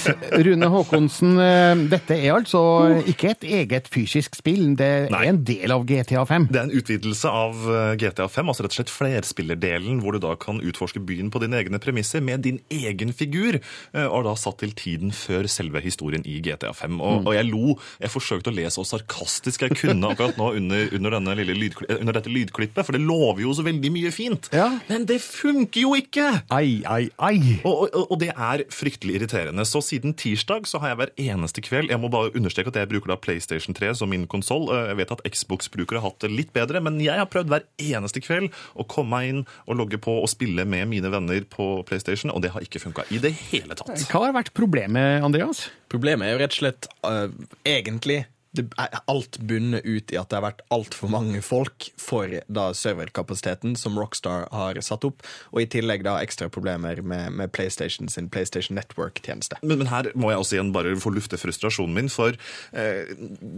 Rune 0.43 0.67
Haakonsen, 0.73 1.37
eh, 1.39 1.83
dette 1.87 2.17
er 2.17 2.33
altså 2.35 2.59
ikke 3.07 3.29
et 3.31 3.45
eget 3.47 3.87
fysisk 3.91 4.35
spill, 4.35 4.73
det 4.75 4.89
er 5.07 5.23
en 5.29 5.39
del 5.47 5.71
av 5.71 5.85
GTA 5.87 6.25
5? 6.27 6.49
Det 6.51 6.59
er 6.59 6.65
en 6.67 6.73
utvidelse 6.75 7.31
av 7.31 7.61
eh, 7.71 7.93
GTA 8.01 8.27
5, 8.27 8.49
altså 8.51 8.65
rett 8.65 8.75
og 8.75 8.79
slett 8.81 8.91
flerspillerdelen, 8.91 10.01
hvor 10.03 10.17
du 10.17 10.19
da 10.25 10.33
kan 10.35 10.59
utforske 10.59 10.99
byen 11.07 11.31
på 11.31 11.39
dine 11.45 11.61
egne 11.61 11.79
premisser 11.83 12.19
med 12.25 12.43
din 12.43 12.59
egen 12.75 13.13
figur, 13.15 13.59
eh, 13.61 14.03
og 14.09 14.27
da 14.27 14.35
satt 14.39 14.59
til 14.65 14.75
tiden 14.75 15.15
før 15.15 15.47
selve 15.51 15.79
historien 15.85 16.25
i 16.27 16.41
GTA 16.43 16.73
5. 16.75 16.99
Og, 16.99 17.13
Mm. 17.23 17.27
og 17.29 17.33
jeg 17.37 17.45
lo, 17.51 17.77
jeg 18.01 18.09
forsøkte 18.11 18.51
å 18.51 18.55
le 18.57 18.67
så 18.73 18.83
sarkastisk 18.83 19.61
jeg 19.63 19.77
kunne 19.79 20.09
akkurat 20.11 20.35
nå 20.39 20.51
under, 20.57 20.89
under, 20.97 21.11
denne 21.19 21.35
lille 21.39 21.55
lydkli- 21.55 21.87
under 22.01 22.13
dette 22.19 22.27
lydklippet, 22.33 22.83
for 22.83 22.91
det 22.97 23.01
lover 23.05 23.41
jo 23.45 23.53
så 23.55 23.63
veldig 23.63 23.91
mye 23.95 24.11
fint. 24.11 24.49
Men 24.89 25.05
det 25.05 25.21
funker 25.23 25.81
jo 25.87 25.93
ikke! 25.95 26.27
Ai, 26.51 26.81
ai, 26.89 27.07
ai. 27.19 27.59
Og, 27.63 27.83
og, 27.85 27.92
og 27.93 28.17
det 28.21 28.31
er 28.33 28.63
fryktelig 28.73 29.17
irriterende. 29.19 29.65
Så 29.67 29.81
siden 29.85 30.15
tirsdag 30.17 30.67
så 30.69 30.81
har 30.81 30.93
jeg 30.93 30.99
hver 31.01 31.13
eneste 31.21 31.63
kveld 31.63 31.91
Jeg 31.91 32.01
må 32.01 32.09
bare 32.13 32.33
understreke 32.35 32.71
at 32.73 32.79
jeg 32.81 32.89
bruker 32.91 33.13
da 33.13 33.19
PlayStation 33.19 33.75
3 33.77 33.93
som 33.99 34.11
min 34.11 34.25
konsoll. 34.27 34.69
Jeg 34.73 34.97
vet 34.99 35.13
at 35.15 35.23
Xbox-brukere 35.27 36.01
har 36.01 36.09
hatt 36.09 36.25
det 36.25 36.31
litt 36.33 36.53
bedre, 36.55 36.81
men 36.83 36.99
jeg 37.03 37.19
har 37.19 37.29
prøvd 37.31 37.53
hver 37.53 37.67
eneste 37.81 38.23
kveld 38.23 38.51
å 38.75 38.87
komme 38.89 39.13
meg 39.13 39.29
inn 39.29 39.41
og 39.67 39.77
logge 39.77 39.99
på 40.01 40.15
og 40.23 40.29
spille 40.31 40.65
med 40.65 40.87
mine 40.89 41.11
venner 41.13 41.45
på 41.49 41.83
PlayStation, 41.87 42.31
og 42.33 42.41
det 42.43 42.53
har 42.55 42.65
ikke 42.65 42.81
funka 42.81 43.05
i 43.13 43.19
det 43.21 43.33
hele 43.51 43.77
tatt. 43.77 44.07
Hva 44.09 44.25
har 44.27 44.35
vært 44.35 44.53
problemet, 44.57 45.21
Andreas? 45.25 45.67
Problemet 45.93 46.27
er 46.27 46.33
jo 46.33 46.41
rett 46.41 46.55
og 46.55 46.61
slett 46.63 46.89
uh, 47.05 47.27
egentlig 47.67 48.23
det 48.53 48.67
er 48.77 48.99
alt 49.09 49.39
bunnet 49.41 49.81
ut 49.85 50.11
i 50.13 50.17
at 50.19 50.29
det 50.29 50.37
har 50.37 50.45
vært 50.45 50.61
altfor 50.73 51.09
mange 51.09 51.41
folk 51.45 51.87
for 51.97 52.29
da 52.45 52.67
serverkapasiteten 52.77 53.73
som 53.79 53.97
Rockstar 53.97 54.45
har 54.53 54.77
satt 54.85 55.07
opp, 55.07 55.23
og 55.49 55.63
i 55.63 55.67
tillegg 55.73 56.05
da 56.05 56.19
ekstra 56.21 56.49
problemer 56.53 57.01
med, 57.01 57.33
med 57.33 57.53
PlayStation 57.55 58.11
sin 58.13 58.29
PlayStation 58.33 58.77
Network-tjeneste. 58.77 59.57
Men, 59.63 59.81
men 59.81 59.89
her 59.89 60.11
må 60.13 60.29
jeg 60.29 60.43
også 60.43 60.57
igjen 60.59 60.73
bare 60.75 60.93
få 61.01 61.15
lufte 61.15 61.39
frustrasjonen 61.41 61.97
min, 61.97 62.11
for 62.13 62.37
eh, 62.77 63.09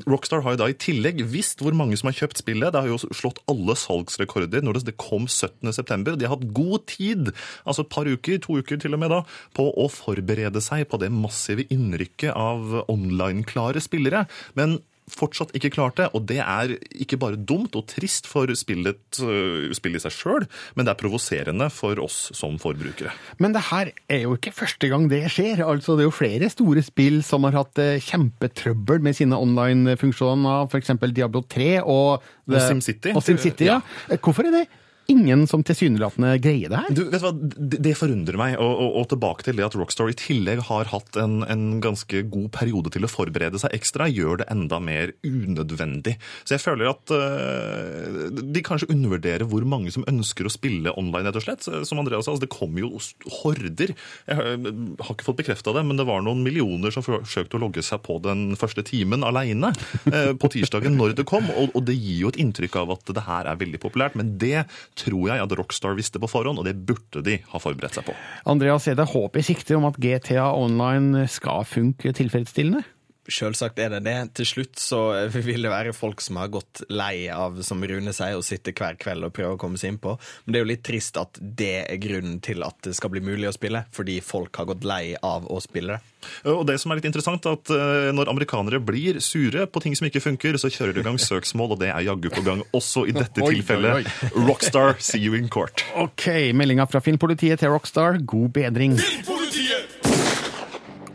Rockstar 0.08 0.46
har 0.46 0.56
jo 0.56 0.62
da 0.64 0.70
i 0.72 0.78
tillegg 0.80 1.26
visst 1.32 1.64
hvor 1.64 1.76
mange 1.76 2.00
som 2.00 2.12
har 2.12 2.18
kjøpt 2.22 2.40
spillet. 2.46 2.72
Det 2.72 2.86
har 2.86 2.94
jo 2.94 3.00
slått 3.12 3.44
alle 3.52 3.76
salgsrekorder 3.80 4.64
når 4.64 4.80
det 4.88 4.96
kom 5.02 5.28
17.9. 5.28 6.16
De 6.16 6.28
har 6.28 6.36
hatt 6.38 6.48
god 6.56 6.88
tid, 6.92 7.34
altså 7.68 7.84
et 7.84 7.92
par 7.92 8.08
uker, 8.08 8.40
to 8.48 8.62
uker 8.64 8.80
til 8.80 8.96
og 8.96 9.04
med 9.04 9.12
da, 9.12 9.22
på 9.58 9.68
å 9.76 9.90
forberede 9.92 10.64
seg 10.64 10.88
på 10.88 11.04
det 11.04 11.12
massive 11.12 11.68
innrykket 11.74 12.32
av 12.32 12.86
online-klare 12.88 13.84
spillere. 13.84 14.24
Men 14.56 14.80
fortsatt 15.12 15.54
ikke 15.58 15.70
klart 15.76 16.00
det, 16.00 16.08
og 16.18 16.26
det 16.30 16.40
er 16.42 16.76
ikke 16.98 17.20
bare 17.22 17.38
dumt 17.38 17.76
og 17.78 17.86
trist 17.92 18.26
for 18.30 18.50
spillet, 18.58 19.20
øh, 19.22 19.70
spillet 19.78 20.02
i 20.02 20.06
seg 20.08 20.16
sjøl, 20.16 20.48
men 20.76 20.88
det 20.88 20.96
er 20.96 21.00
provoserende 21.00 21.70
for 21.74 22.00
oss 22.02 22.32
som 22.38 22.58
forbrukere. 22.62 23.14
Men 23.42 23.54
det 23.56 23.68
her 23.70 23.92
er 24.10 24.24
jo 24.26 24.36
ikke 24.38 24.56
første 24.56 24.90
gang 24.92 25.08
det 25.12 25.24
skjer. 25.34 25.62
Altså, 25.66 25.94
det 25.96 26.06
er 26.06 26.10
jo 26.10 26.16
flere 26.16 26.50
store 26.50 26.86
spill 26.86 27.22
som 27.26 27.46
har 27.48 27.60
hatt 27.62 27.82
eh, 27.82 28.02
kjempetrøbbel 28.04 29.06
med 29.06 29.18
sine 29.18 29.38
online-funksjoner, 29.38 30.66
f.eks. 30.72 30.96
Diablo 31.16 31.46
3 31.50 31.70
og, 31.84 32.26
Og 32.50 32.60
SimCity. 32.62 33.14
Sim 33.14 33.54
ja. 33.66 33.80
ja. 34.10 34.18
Hvorfor 34.18 34.50
er 34.50 34.60
det 34.62 34.66
ingen 35.12 35.46
som 35.50 35.64
tilsynelatende 35.66 36.36
greier 36.44 36.72
det 36.72 36.82
her? 36.82 36.94
Du, 36.96 37.04
vet 37.10 37.22
du 37.22 37.26
hva? 37.26 37.32
Det, 37.36 37.80
det 37.84 37.94
forundrer 37.98 38.38
meg. 38.40 38.58
Og, 38.62 38.72
og, 38.72 38.98
og 39.02 39.08
tilbake 39.12 39.46
til 39.46 39.60
det 39.60 39.66
at 39.68 39.78
Rockstar 39.78 40.12
i 40.12 40.18
tillegg 40.18 40.64
har 40.70 40.90
hatt 40.92 41.20
en, 41.22 41.40
en 41.48 41.66
ganske 41.84 42.24
god 42.32 42.50
periode 42.56 42.94
til 42.94 43.08
å 43.08 43.12
forberede 43.12 43.62
seg 43.62 43.76
ekstra, 43.78 44.08
gjør 44.12 44.42
det 44.42 44.50
enda 44.54 44.80
mer 44.84 45.14
unødvendig. 45.26 46.16
Så 46.44 46.56
jeg 46.58 46.64
føler 46.64 46.92
at 46.92 47.14
uh, 47.14 48.30
de 48.34 48.64
kanskje 48.66 48.90
undervurderer 48.94 49.48
hvor 49.50 49.66
mange 49.68 49.94
som 49.94 50.06
ønsker 50.10 50.48
å 50.48 50.54
spille 50.54 50.94
online, 50.98 51.30
rett 51.30 51.42
og 51.42 51.46
slett. 51.48 51.70
Som 51.88 52.02
Andreas 52.02 52.28
sa, 52.28 52.36
altså, 52.36 52.46
det 52.46 52.54
kommer 52.54 52.86
jo 52.86 53.02
horder. 53.42 53.96
Jeg 54.30 54.38
har 54.38 55.14
ikke 55.14 55.28
fått 55.28 55.42
bekrefta 55.44 55.76
det, 55.76 55.86
men 55.88 56.00
det 56.00 56.08
var 56.10 56.24
noen 56.26 56.44
millioner 56.46 56.94
som 56.94 57.06
forsøkte 57.06 57.60
å 57.60 57.64
logge 57.66 57.84
seg 57.86 58.02
på 58.06 58.18
den 58.26 58.48
første 58.60 58.86
timen 58.86 59.26
aleine 59.26 59.74
uh, 60.10 60.34
på 60.40 60.52
tirsdagen 60.56 60.98
når 60.98 61.16
det 61.20 61.28
kom, 61.30 61.48
og, 61.54 61.74
og 61.76 61.86
det 61.88 61.98
gir 61.98 62.26
jo 62.26 62.34
et 62.34 62.40
inntrykk 62.42 62.80
av 62.82 62.96
at 62.96 63.16
det 63.16 63.26
her 63.28 63.50
er 63.50 63.60
veldig 63.60 63.82
populært. 63.84 64.18
Men 64.20 64.36
det 64.42 64.66
tror 64.96 65.30
jeg 65.30 65.44
at 65.44 65.56
Rockstar 65.60 65.98
visste 65.98 66.22
på 66.22 66.30
forhånd, 66.32 66.62
og 66.62 66.68
det 66.68 66.76
burde 66.88 67.24
de 67.26 67.38
ha 67.52 67.62
forberedt 67.62 67.98
seg 67.98 68.08
på. 68.08 68.16
Andreas, 68.52 68.88
er 68.88 68.98
det 69.00 69.10
håp 69.12 69.38
i 69.40 69.46
sikte 69.46 69.78
om 69.78 69.88
at 69.90 70.00
GTA 70.02 70.48
Online 70.56 71.26
skal 71.32 71.68
funke 71.68 72.16
tilfredsstillende? 72.16 72.86
Selvsagt 73.32 73.80
er 73.82 73.90
det 73.96 74.04
det. 74.06 74.16
Til 74.38 74.48
slutt 74.50 74.82
så 74.82 75.00
vil 75.36 75.66
det 75.66 75.72
være 75.74 75.94
folk 75.98 76.22
som 76.24 76.38
har 76.42 76.52
gått 76.54 76.84
lei 76.94 77.28
av, 77.34 77.62
som 77.66 77.84
Rune 77.86 78.14
sier, 78.16 78.38
å 78.38 78.46
sitte 78.46 78.74
hver 78.76 78.98
kveld 79.02 79.26
og 79.28 79.34
prøve 79.36 79.56
å 79.56 79.62
komme 79.62 79.80
seg 79.82 79.96
innpå. 79.96 80.16
Men 80.46 80.54
det 80.56 80.60
er 80.60 80.66
jo 80.66 80.72
litt 80.74 80.86
trist 80.86 81.18
at 81.22 81.40
det 81.42 81.74
er 81.86 82.02
grunnen 82.02 82.40
til 82.46 82.66
at 82.66 82.78
det 82.86 82.96
skal 82.98 83.14
bli 83.14 83.24
mulig 83.26 83.50
å 83.50 83.56
spille, 83.56 83.86
fordi 83.96 84.20
folk 84.26 84.56
har 84.62 84.70
gått 84.72 84.86
lei 84.88 85.16
av 85.26 85.48
å 85.52 85.62
spille 85.64 85.96
det. 85.98 86.12
Og 86.50 86.64
det 86.66 86.80
som 86.82 86.90
er 86.90 86.98
litt 86.98 87.06
interessant, 87.06 87.46
er 87.46 87.54
at 87.60 87.70
eh, 87.74 88.08
når 88.16 88.32
amerikanere 88.32 88.80
blir 88.82 89.20
sure 89.22 89.68
på 89.70 89.82
ting 89.84 89.94
som 89.98 90.08
ikke 90.08 90.24
funker, 90.24 90.58
så 90.58 90.72
kjører 90.74 90.96
de 90.98 91.04
i 91.04 91.06
gang 91.06 91.20
søksmål, 91.22 91.76
og 91.76 91.84
det 91.84 91.92
er 91.94 92.08
jaggu 92.08 92.32
på 92.34 92.42
gang 92.46 92.64
også 92.74 93.06
i 93.10 93.14
dette 93.16 93.44
Oi, 93.46 93.60
tilfellet. 93.60 94.10
oi, 94.10 94.32
Rockstar, 94.48 94.98
see 94.98 95.22
you 95.22 95.38
in 95.38 95.50
court. 95.54 95.86
OK, 96.02 96.28
meldinga 96.58 96.88
fra 96.90 97.04
Filmpolitiet 97.06 97.62
til 97.62 97.74
Rockstar, 97.76 98.22
god 98.26 98.54
bedring. 98.58 98.98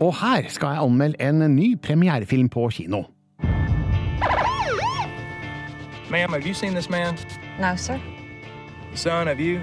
Og 0.01 0.15
her 0.21 0.49
skal 0.49 0.67
jeg 0.67 0.77
anmelde 0.81 1.21
en 1.21 1.55
ny 1.55 1.77
premierefilm 1.83 2.49
på 2.49 2.69
kino. 2.73 3.03
Ma'am, 6.09 6.31
have 6.33 6.45
you 6.47 6.53
seen 6.53 6.73
this 6.73 6.89
man? 6.89 7.17
No, 7.59 7.75
sir. 7.75 7.99
Son, 8.95 9.27
have 9.27 9.39
you? 9.39 9.59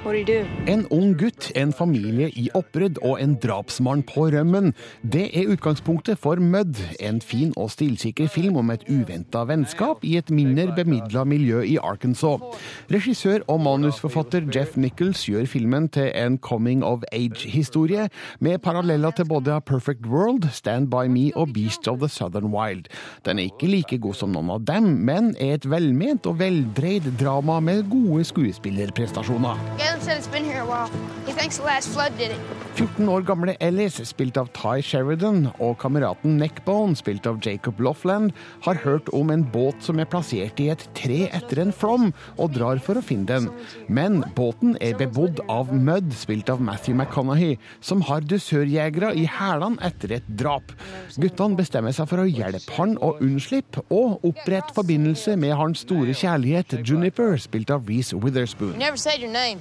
En 0.00 0.86
ung 0.88 1.10
gutt, 1.20 1.50
en 1.60 1.74
familie 1.76 2.30
i 2.32 2.46
oppbrudd 2.56 2.96
og 3.04 3.18
en 3.20 3.34
drapsmann 3.36 4.00
på 4.08 4.30
rømmen. 4.32 4.70
Det 5.04 5.26
er 5.36 5.50
utgangspunktet 5.52 6.16
for 6.22 6.40
Mud, 6.40 6.78
en 7.04 7.18
fin 7.20 7.50
og 7.60 7.68
stilsikker 7.74 8.30
film 8.32 8.56
om 8.56 8.72
et 8.72 8.86
uventa 8.88 9.42
vennskap 9.44 10.00
i 10.08 10.14
et 10.16 10.32
mindre 10.32 10.72
bemidla 10.72 11.26
miljø 11.28 11.60
i 11.68 11.76
Arkansas. 11.76 12.40
Regissør 12.88 13.44
og 13.52 13.60
manusforfatter 13.66 14.48
Jeff 14.54 14.78
Nichols 14.80 15.26
gjør 15.28 15.44
filmen 15.44 15.90
til 15.92 16.08
en 16.16 16.40
coming 16.40 16.80
of 16.80 17.04
age-historie, 17.12 18.08
med 18.40 18.58
paralleller 18.64 19.12
til 19.12 19.28
både 19.28 19.58
A 19.58 19.60
Perfect 19.60 20.08
World, 20.08 20.48
Stand 20.56 20.88
By 20.88 21.12
Me 21.12 21.28
og 21.36 21.52
Beast 21.52 21.88
of 21.92 22.00
the 22.00 22.08
Southern 22.08 22.48
Wild. 22.54 22.88
Den 23.28 23.38
er 23.38 23.52
ikke 23.52 23.68
like 23.68 24.00
god 24.00 24.16
som 24.16 24.32
noen 24.32 24.48
av 24.56 24.64
dem, 24.64 24.94
men 25.04 25.34
er 25.36 25.58
et 25.60 25.68
velment 25.68 26.24
og 26.24 26.40
veldreid 26.40 27.12
drama 27.20 27.60
med 27.60 27.84
gode 27.92 28.24
skuespillerprestasjoner. 28.32 29.89
Galen 29.90 30.02
said 30.02 30.18
it's 30.18 30.28
been 30.28 30.44
here 30.44 30.60
a 30.60 30.66
while. 30.66 30.88
He 31.26 31.32
thinks 31.32 31.56
the 31.56 31.64
last 31.64 31.88
flood 31.88 32.16
did 32.16 32.30
it. 32.30 32.38
14 32.74 33.08
år 33.10 33.24
gamle 33.26 33.56
Ellis, 33.60 33.96
spilt 34.06 34.36
av 34.38 34.52
Ty 34.54 34.78
Sheridan, 34.86 35.48
og 35.58 35.80
kameraten 35.82 36.36
Neckbone, 36.38 36.94
spilt 36.96 37.26
av 37.26 37.40
Jacob 37.42 37.80
Loffland, 37.82 38.30
har 38.62 38.78
hørt 38.84 39.10
om 39.12 39.32
en 39.34 39.42
båt 39.42 39.82
som 39.82 39.98
er 39.98 40.06
plassert 40.06 40.60
i 40.62 40.68
et 40.70 40.84
tre 40.94 41.24
etter 41.26 41.58
en 41.64 41.74
flom, 41.74 42.12
og 42.38 42.54
drar 42.54 42.78
for 42.78 43.00
å 43.00 43.02
finne 43.02 43.26
den. 43.26 43.48
Men 43.88 44.20
båten 44.36 44.76
er 44.80 44.94
bebodd 45.00 45.42
av 45.50 45.74
Mudd, 45.74 46.14
spilt 46.14 46.52
av 46.54 46.62
Matthew 46.62 46.94
McConaughey, 46.94 47.58
som 47.82 48.06
har 48.06 48.22
dusørjegere 48.22 49.10
i 49.18 49.26
hælene 49.26 49.82
etter 49.90 50.14
et 50.20 50.30
drap. 50.38 50.70
Guttene 51.18 51.58
bestemmer 51.58 51.96
seg 51.96 52.06
for 52.12 52.22
å 52.22 52.28
hjelpe 52.30 52.78
han 52.78 52.94
å 53.02 53.16
unnslippe, 53.18 53.82
og 53.90 54.22
opprette 54.30 54.78
forbindelse 54.78 55.34
med 55.34 55.58
hans 55.58 55.82
store 55.82 56.14
kjærlighet, 56.14 56.78
Juniper, 56.86 57.34
spilt 57.42 57.74
av 57.74 57.90
Reece 57.90 58.14
Witherspoon. 58.14 58.78
You 58.78 58.86
never 58.86 58.96
said 58.96 59.18
your 59.18 59.34
name. 59.34 59.58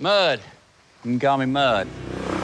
Mud. 0.00 0.40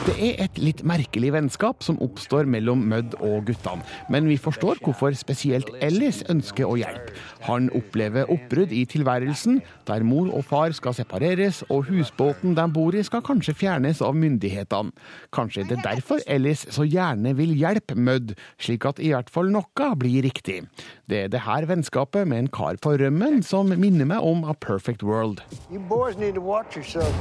Det 0.07 0.13
er 0.17 0.39
et 0.41 0.55
litt 0.57 0.79
merkelig 0.87 1.29
vennskap 1.35 1.83
som 1.85 1.99
oppstår 2.01 2.47
mellom 2.49 2.79
Mudd 2.89 3.13
og 3.21 3.43
guttene, 3.45 3.83
men 4.09 4.25
vi 4.25 4.37
forstår 4.41 4.79
hvorfor 4.81 5.13
spesielt 5.19 5.69
Ellis 5.83 6.23
ønsker 6.31 6.65
å 6.65 6.77
hjelpe. 6.79 7.13
Han 7.45 7.67
opplever 7.77 8.31
oppbrudd 8.33 8.73
i 8.73 8.81
tilværelsen, 8.89 9.59
der 9.85 10.05
mor 10.07 10.31
og 10.33 10.47
far 10.49 10.73
skal 10.73 10.95
separeres, 10.97 11.59
og 11.69 11.85
husbåten 11.91 12.55
de 12.57 12.65
bor 12.73 12.97
i 12.97 13.03
skal 13.05 13.21
kanskje 13.27 13.53
fjernes 13.59 14.01
av 14.01 14.17
myndighetene. 14.17 14.95
Kanskje 15.35 15.61
er 15.65 15.69
det 15.75 15.83
derfor 15.85 16.23
Ellis 16.25 16.65
så 16.73 16.87
gjerne 16.87 17.35
vil 17.37 17.53
hjelpe 17.59 17.93
Mudd, 17.93 18.33
slik 18.57 18.87
at 18.89 18.97
i 19.03 19.11
hvert 19.13 19.29
fall 19.29 19.51
noe 19.53 19.91
blir 20.01 20.25
riktig. 20.25 20.63
Det 21.05 21.27
er 21.27 21.29
det 21.29 21.43
her 21.45 21.69
vennskapet 21.69 22.25
med 22.25 22.47
en 22.47 22.49
kar 22.57 22.81
på 22.81 22.95
rømmen 22.97 23.43
som 23.45 23.69
minner 23.69 24.09
meg 24.09 24.25
om 24.25 24.47
A 24.49 24.57
Perfect 24.57 25.05
World. 25.05 25.43
You 25.69 25.77
boys 25.77 26.17
need 26.17 26.33
to 26.33 26.41
watch 26.41 26.73
yourself. 26.75 27.13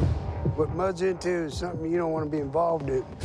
What 0.54 0.70
Mud's 0.76 1.02
into 1.02 1.25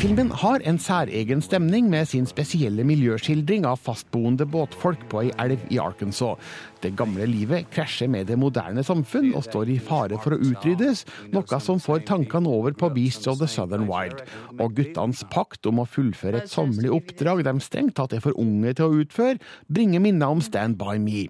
Filmen 0.01 0.31
har 0.41 0.63
en 0.65 0.79
særegen 0.81 1.43
stemning 1.45 1.89
med 1.91 2.07
sin 2.09 2.25
spesielle 2.25 2.85
miljøskildring 2.87 3.67
av 3.69 3.77
fastboende 3.85 4.47
båtfolk 4.49 5.03
på 5.11 5.21
ei 5.27 5.31
elv 5.43 5.61
i 5.69 5.77
Arkansas. 5.81 6.41
Det 6.81 6.95
gamle 6.97 7.27
livet 7.29 7.67
krasjer 7.69 8.09
med 8.09 8.25
det 8.31 8.39
moderne 8.41 8.81
samfunn 8.85 9.35
og 9.37 9.45
står 9.45 9.69
i 9.69 9.77
fare 9.77 10.17
for 10.23 10.33
å 10.33 10.39
utryddes, 10.41 11.03
noe 11.29 11.59
som 11.61 11.81
får 11.81 12.01
tankene 12.09 12.49
over 12.49 12.73
på 12.73 12.89
Beasts 12.95 13.29
of 13.29 13.37
the 13.37 13.49
Southern 13.49 13.85
Wild. 13.89 14.23
Og 14.57 14.73
guttenes 14.79 15.21
pakt 15.29 15.69
om 15.69 15.83
å 15.83 15.85
fullføre 15.85 16.41
et 16.41 16.49
sommerlig 16.49 16.89
oppdrag 16.95 17.43
de 17.45 17.53
strengt 17.61 17.99
tatt 17.99 18.15
er 18.17 18.23
for 18.23 18.37
unge 18.41 18.73
til 18.79 18.87
å 18.87 19.03
utføre, 19.03 19.37
bringer 19.69 20.01
minner 20.01 20.33
om 20.33 20.41
Stand 20.41 20.79
by 20.81 20.97
me. 20.97 21.27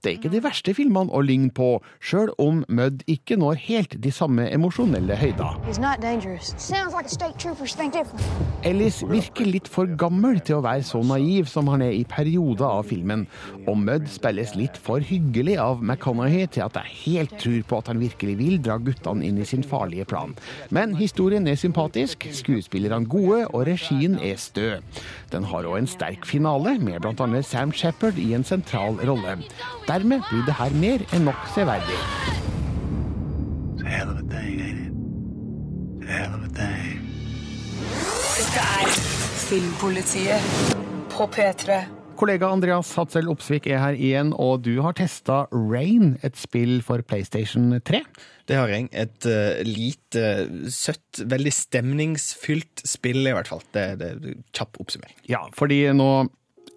Det 0.00 0.10
er 0.10 0.18
ikke 0.18 0.32
de 0.32 0.42
verste 0.44 0.74
filmene 0.76 1.12
å 1.12 1.20
ligne 1.24 1.52
på, 1.52 1.78
sjøl 2.00 2.32
om 2.40 2.64
Mudd 2.68 3.04
ikke 3.10 3.36
når 3.40 3.60
helt 3.68 3.96
de 4.00 4.12
samme 4.12 4.48
emosjonelle 4.52 5.16
høyder. 5.20 5.60
Dangerous. 6.14 6.54
Sounds 6.58 6.94
like 6.94 7.06
a 7.06 7.08
state 7.08 7.38
troopers 7.38 7.74
think 7.74 7.92
different. 7.92 8.22
Ellis 8.62 9.00
virker 9.02 9.48
litt 9.48 9.66
for 9.66 9.90
gammel 9.98 10.38
til 10.46 10.60
å 10.60 10.62
være 10.62 10.84
så 10.86 11.00
naiv 11.02 11.48
som 11.50 11.66
han 11.72 11.82
er 11.82 11.90
i 11.96 12.04
perioder 12.06 12.68
av 12.68 12.86
filmen, 12.86 13.24
og 13.64 13.80
Mudd 13.82 14.06
spilles 14.12 14.52
litt 14.54 14.78
for 14.78 15.02
hyggelig 15.02 15.56
av 15.58 15.82
McConaughey 15.82 16.46
til 16.54 16.68
at 16.68 16.78
jeg 16.78 16.94
helt 17.00 17.34
tror 17.42 17.66
på 17.66 17.80
at 17.82 17.90
han 17.90 18.02
virkelig 18.04 18.36
vil 18.38 18.62
dra 18.62 18.78
guttene 18.78 19.26
inn 19.26 19.42
i 19.42 19.48
sin 19.48 19.66
farlige 19.66 20.06
plan. 20.12 20.36
Men 20.70 20.94
historien 21.00 21.50
er 21.50 21.58
sympatisk, 21.58 22.28
skuespillerne 22.30 23.10
gode, 23.10 23.42
og 23.50 23.66
regien 23.72 24.14
er 24.22 24.38
stø. 24.38 24.70
Den 25.34 25.50
har 25.50 25.66
òg 25.66 25.80
en 25.82 25.90
sterk 25.90 26.30
finale, 26.30 26.78
med 26.78 27.02
bl.a. 27.02 27.42
Sam 27.42 27.74
Shepherd 27.74 28.22
i 28.22 28.30
en 28.38 28.46
sentral 28.46 29.02
rolle. 29.02 29.40
Dermed 29.90 30.22
blir 30.30 30.46
det 30.46 30.60
her 30.62 30.78
mer 30.78 31.08
enn 31.10 31.26
nok 31.26 31.46
severdig. 31.58 31.98
It's 33.74 33.82
a 33.82 33.90
hell 33.90 34.10
of 34.14 34.18
a 34.22 34.28
thing, 34.30 34.60
ain't 34.62 34.86
it? 34.86 34.93
Thing. 36.04 36.98
Dette 38.34 38.60
er 38.60 38.90
Filmpolitiet 39.44 40.74
på 41.14 41.26
P3. 41.32 41.78
Kollega 42.20 42.50
Andreas 42.52 42.92
Hatzel 42.98 43.30
Opsvik 43.32 43.66
er 43.72 43.80
her 43.80 43.96
igjen, 43.96 44.34
og 44.36 44.62
du 44.66 44.82
har 44.84 44.94
testa 44.98 45.44
Rain, 45.50 46.14
et 46.22 46.36
spill 46.38 46.78
for 46.84 47.02
PlayStation 47.08 47.72
3. 47.80 48.02
Det 48.46 48.58
har 48.58 48.70
jeg. 48.70 48.90
Et 48.92 49.30
uh, 49.30 49.64
lite, 49.66 50.26
søtt, 50.70 51.24
veldig 51.24 51.54
stemningsfylt 51.56 52.84
spill, 52.86 53.24
i 53.24 53.34
hvert 53.34 53.50
fall. 53.50 53.64
Det 53.74 53.88
er 53.96 54.22
kjapp 54.54 54.78
oppsummering. 54.84 55.16
Ja, 55.30 55.46
fordi 55.56 55.86
nå 55.96 56.10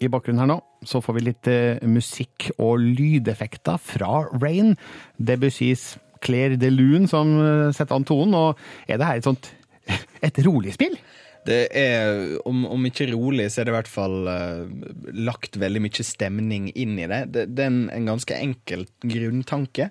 i 0.00 0.08
bakgrunnen 0.10 0.40
her 0.42 0.52
nå, 0.54 0.60
så 0.88 1.02
får 1.04 1.18
vi 1.18 1.28
litt 1.28 1.52
uh, 1.52 1.86
musikk 1.86 2.48
og 2.56 2.80
lydeffekter 2.80 3.76
fra 3.92 4.24
Rain. 4.40 4.74
Debussys 5.20 5.98
Claire 6.24 6.58
de 6.60 6.70
Lune 6.72 7.08
som 7.10 7.30
eh, 7.42 7.68
setter 7.76 7.96
an 7.96 8.06
tonen, 8.08 8.36
og 8.36 8.90
er 8.90 9.00
det 9.00 9.08
her 9.08 9.20
et 9.20 9.28
sånt 9.28 9.50
et 10.26 10.42
rolig 10.46 10.74
spill? 10.76 10.98
Det 11.48 11.62
er, 11.76 12.34
om, 12.48 12.66
om 12.68 12.88
ikke 12.88 13.08
rolig, 13.14 13.46
så 13.50 13.62
er 13.62 13.68
det 13.68 13.72
i 13.72 13.76
hvert 13.78 13.88
fall 13.88 14.28
uh, 14.28 14.66
lagt 15.16 15.56
veldig 15.56 15.80
mye 15.80 16.04
stemning 16.04 16.66
inn 16.76 16.98
i 17.00 17.06
det. 17.08 17.22
Det, 17.32 17.46
det 17.56 17.64
er 17.64 17.70
en, 17.72 17.86
en 17.94 18.10
ganske 18.10 18.36
enkel 18.36 18.84
grunntanke. 19.00 19.88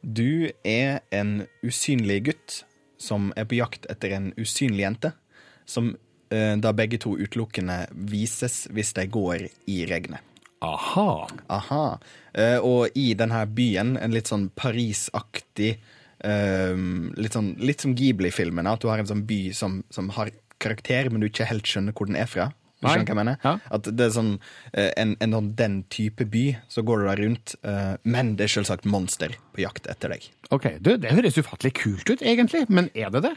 Du 0.00 0.48
er 0.64 1.02
en 1.12 1.42
usynlig 1.66 2.22
gutt 2.30 2.62
som 3.02 3.28
er 3.36 3.48
på 3.48 3.58
jakt 3.58 3.88
etter 3.92 4.14
en 4.16 4.30
usynlig 4.40 4.86
jente, 4.86 5.12
som 5.68 5.92
uh, 5.92 6.54
da 6.62 6.72
begge 6.76 7.02
to 7.02 7.12
utelukkende 7.18 7.82
vises 8.08 8.64
hvis 8.72 8.94
de 8.96 9.04
går 9.12 9.50
i 9.68 9.82
regnet. 9.90 10.24
Aha. 10.64 11.26
Aha. 11.52 11.84
Uh, 12.36 12.58
og 12.60 12.98
i 12.98 13.14
denne 13.16 13.42
byen, 13.56 13.94
en 13.96 14.12
litt 14.12 14.28
sånn 14.28 14.50
Paris-aktig 14.58 15.76
uh, 16.20 16.76
litt, 17.16 17.32
sånn, 17.32 17.54
litt 17.62 17.84
som 17.84 17.94
Ghibli-filmene, 17.96 18.76
at 18.76 18.84
du 18.84 18.90
har 18.90 19.00
en 19.00 19.08
sånn 19.08 19.24
by 19.28 19.40
som, 19.56 19.80
som 19.94 20.12
har 20.18 20.32
karakter, 20.62 21.08
men 21.10 21.22
du 21.22 21.30
ikke 21.30 21.48
helt 21.48 21.68
skjønner 21.68 21.96
hvor 21.96 22.08
den 22.10 22.18
er 22.20 22.28
fra. 22.30 22.50
Du 22.76 22.90
skjønner 22.90 23.08
hva 23.08 23.14
jeg 23.14 23.18
mener? 23.22 23.36
Ja. 23.40 23.54
At 23.72 23.86
det 23.88 24.04
er 24.04 24.10
sånn 24.12 24.34
eh, 24.76 24.90
en, 25.00 25.14
en, 25.24 25.34
sånn 25.38 25.52
den 25.56 25.76
type 25.92 26.26
by, 26.28 26.44
så 26.68 26.84
går 26.84 27.00
du 27.00 27.06
der 27.08 27.22
rundt, 27.24 27.54
eh, 27.64 27.94
men 28.04 28.34
det 28.36 28.46
er 28.46 28.52
selvsagt 28.58 28.84
monster 28.92 29.32
på 29.56 29.62
jakt 29.64 29.88
etter 29.88 30.12
deg. 30.12 30.26
Ok, 30.52 30.68
du, 30.84 30.92
Det 31.00 31.14
høres 31.16 31.38
ufattelig 31.40 31.72
kult 31.80 32.12
ut, 32.12 32.20
egentlig, 32.20 32.66
men 32.68 32.90
er 32.92 33.08
det 33.14 33.24
det? 33.24 33.32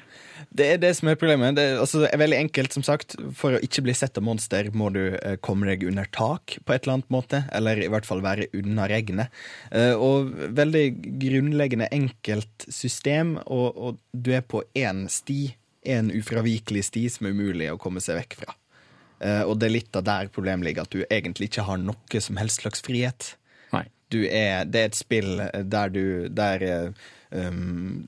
Det 0.60 0.68
er 0.74 0.84
det 0.84 0.92
som 1.00 1.10
er 1.10 1.18
problemet. 1.22 1.56
Det 1.56 1.70
er, 1.70 1.80
altså, 1.80 2.04
det 2.04 2.12
er 2.12 2.22
veldig 2.22 2.40
enkelt, 2.44 2.76
som 2.76 2.86
sagt. 2.86 3.16
For 3.40 3.56
å 3.56 3.64
ikke 3.64 3.86
bli 3.88 3.96
sett 3.96 4.20
av 4.20 4.28
monster, 4.28 4.74
må 4.76 4.92
du 4.94 5.02
eh, 5.16 5.40
komme 5.40 5.72
deg 5.72 5.88
under 5.88 6.12
tak 6.12 6.60
på 6.60 6.76
et 6.76 6.84
eller 6.84 7.00
annet 7.00 7.16
måte, 7.16 7.44
eller 7.56 7.80
i 7.80 7.90
hvert 7.90 8.10
fall 8.10 8.26
være 8.26 8.52
unna 8.60 8.90
regnet. 8.92 9.32
Og 9.72 10.34
veldig 10.58 10.86
grunnleggende 11.22 11.88
enkelt 11.96 12.68
system, 12.68 13.38
og, 13.48 13.68
og 13.72 14.00
du 14.12 14.34
er 14.36 14.44
på 14.44 14.66
én 14.78 15.06
sti, 15.12 15.54
en 15.90 16.12
ufravikelig 16.12 16.90
sti 16.90 17.08
som 17.14 17.30
er 17.30 17.38
umulig 17.38 17.70
å 17.72 17.80
komme 17.80 18.04
seg 18.04 18.20
vekk 18.20 18.42
fra. 18.42 18.60
Eh, 19.20 19.44
og 19.44 19.60
det 19.60 19.70
er 19.70 19.76
litt 19.76 20.00
av 20.00 20.08
der 20.08 20.32
problemet 20.34 20.68
ligger, 20.68 20.88
at 20.88 20.96
du 20.96 21.04
egentlig 21.10 21.52
ikke 21.52 21.68
har 21.68 21.82
noe 21.82 22.24
som 22.24 22.40
helst 22.42 22.64
slags 22.64 22.84
frihet. 22.86 23.36
Er, 24.10 24.66
det 24.66 24.80
er 24.80 24.90
et 24.90 24.98
spill 24.98 25.38
der 25.70 25.92
du 25.94 26.30
der, 26.34 26.94
um, 27.30 28.08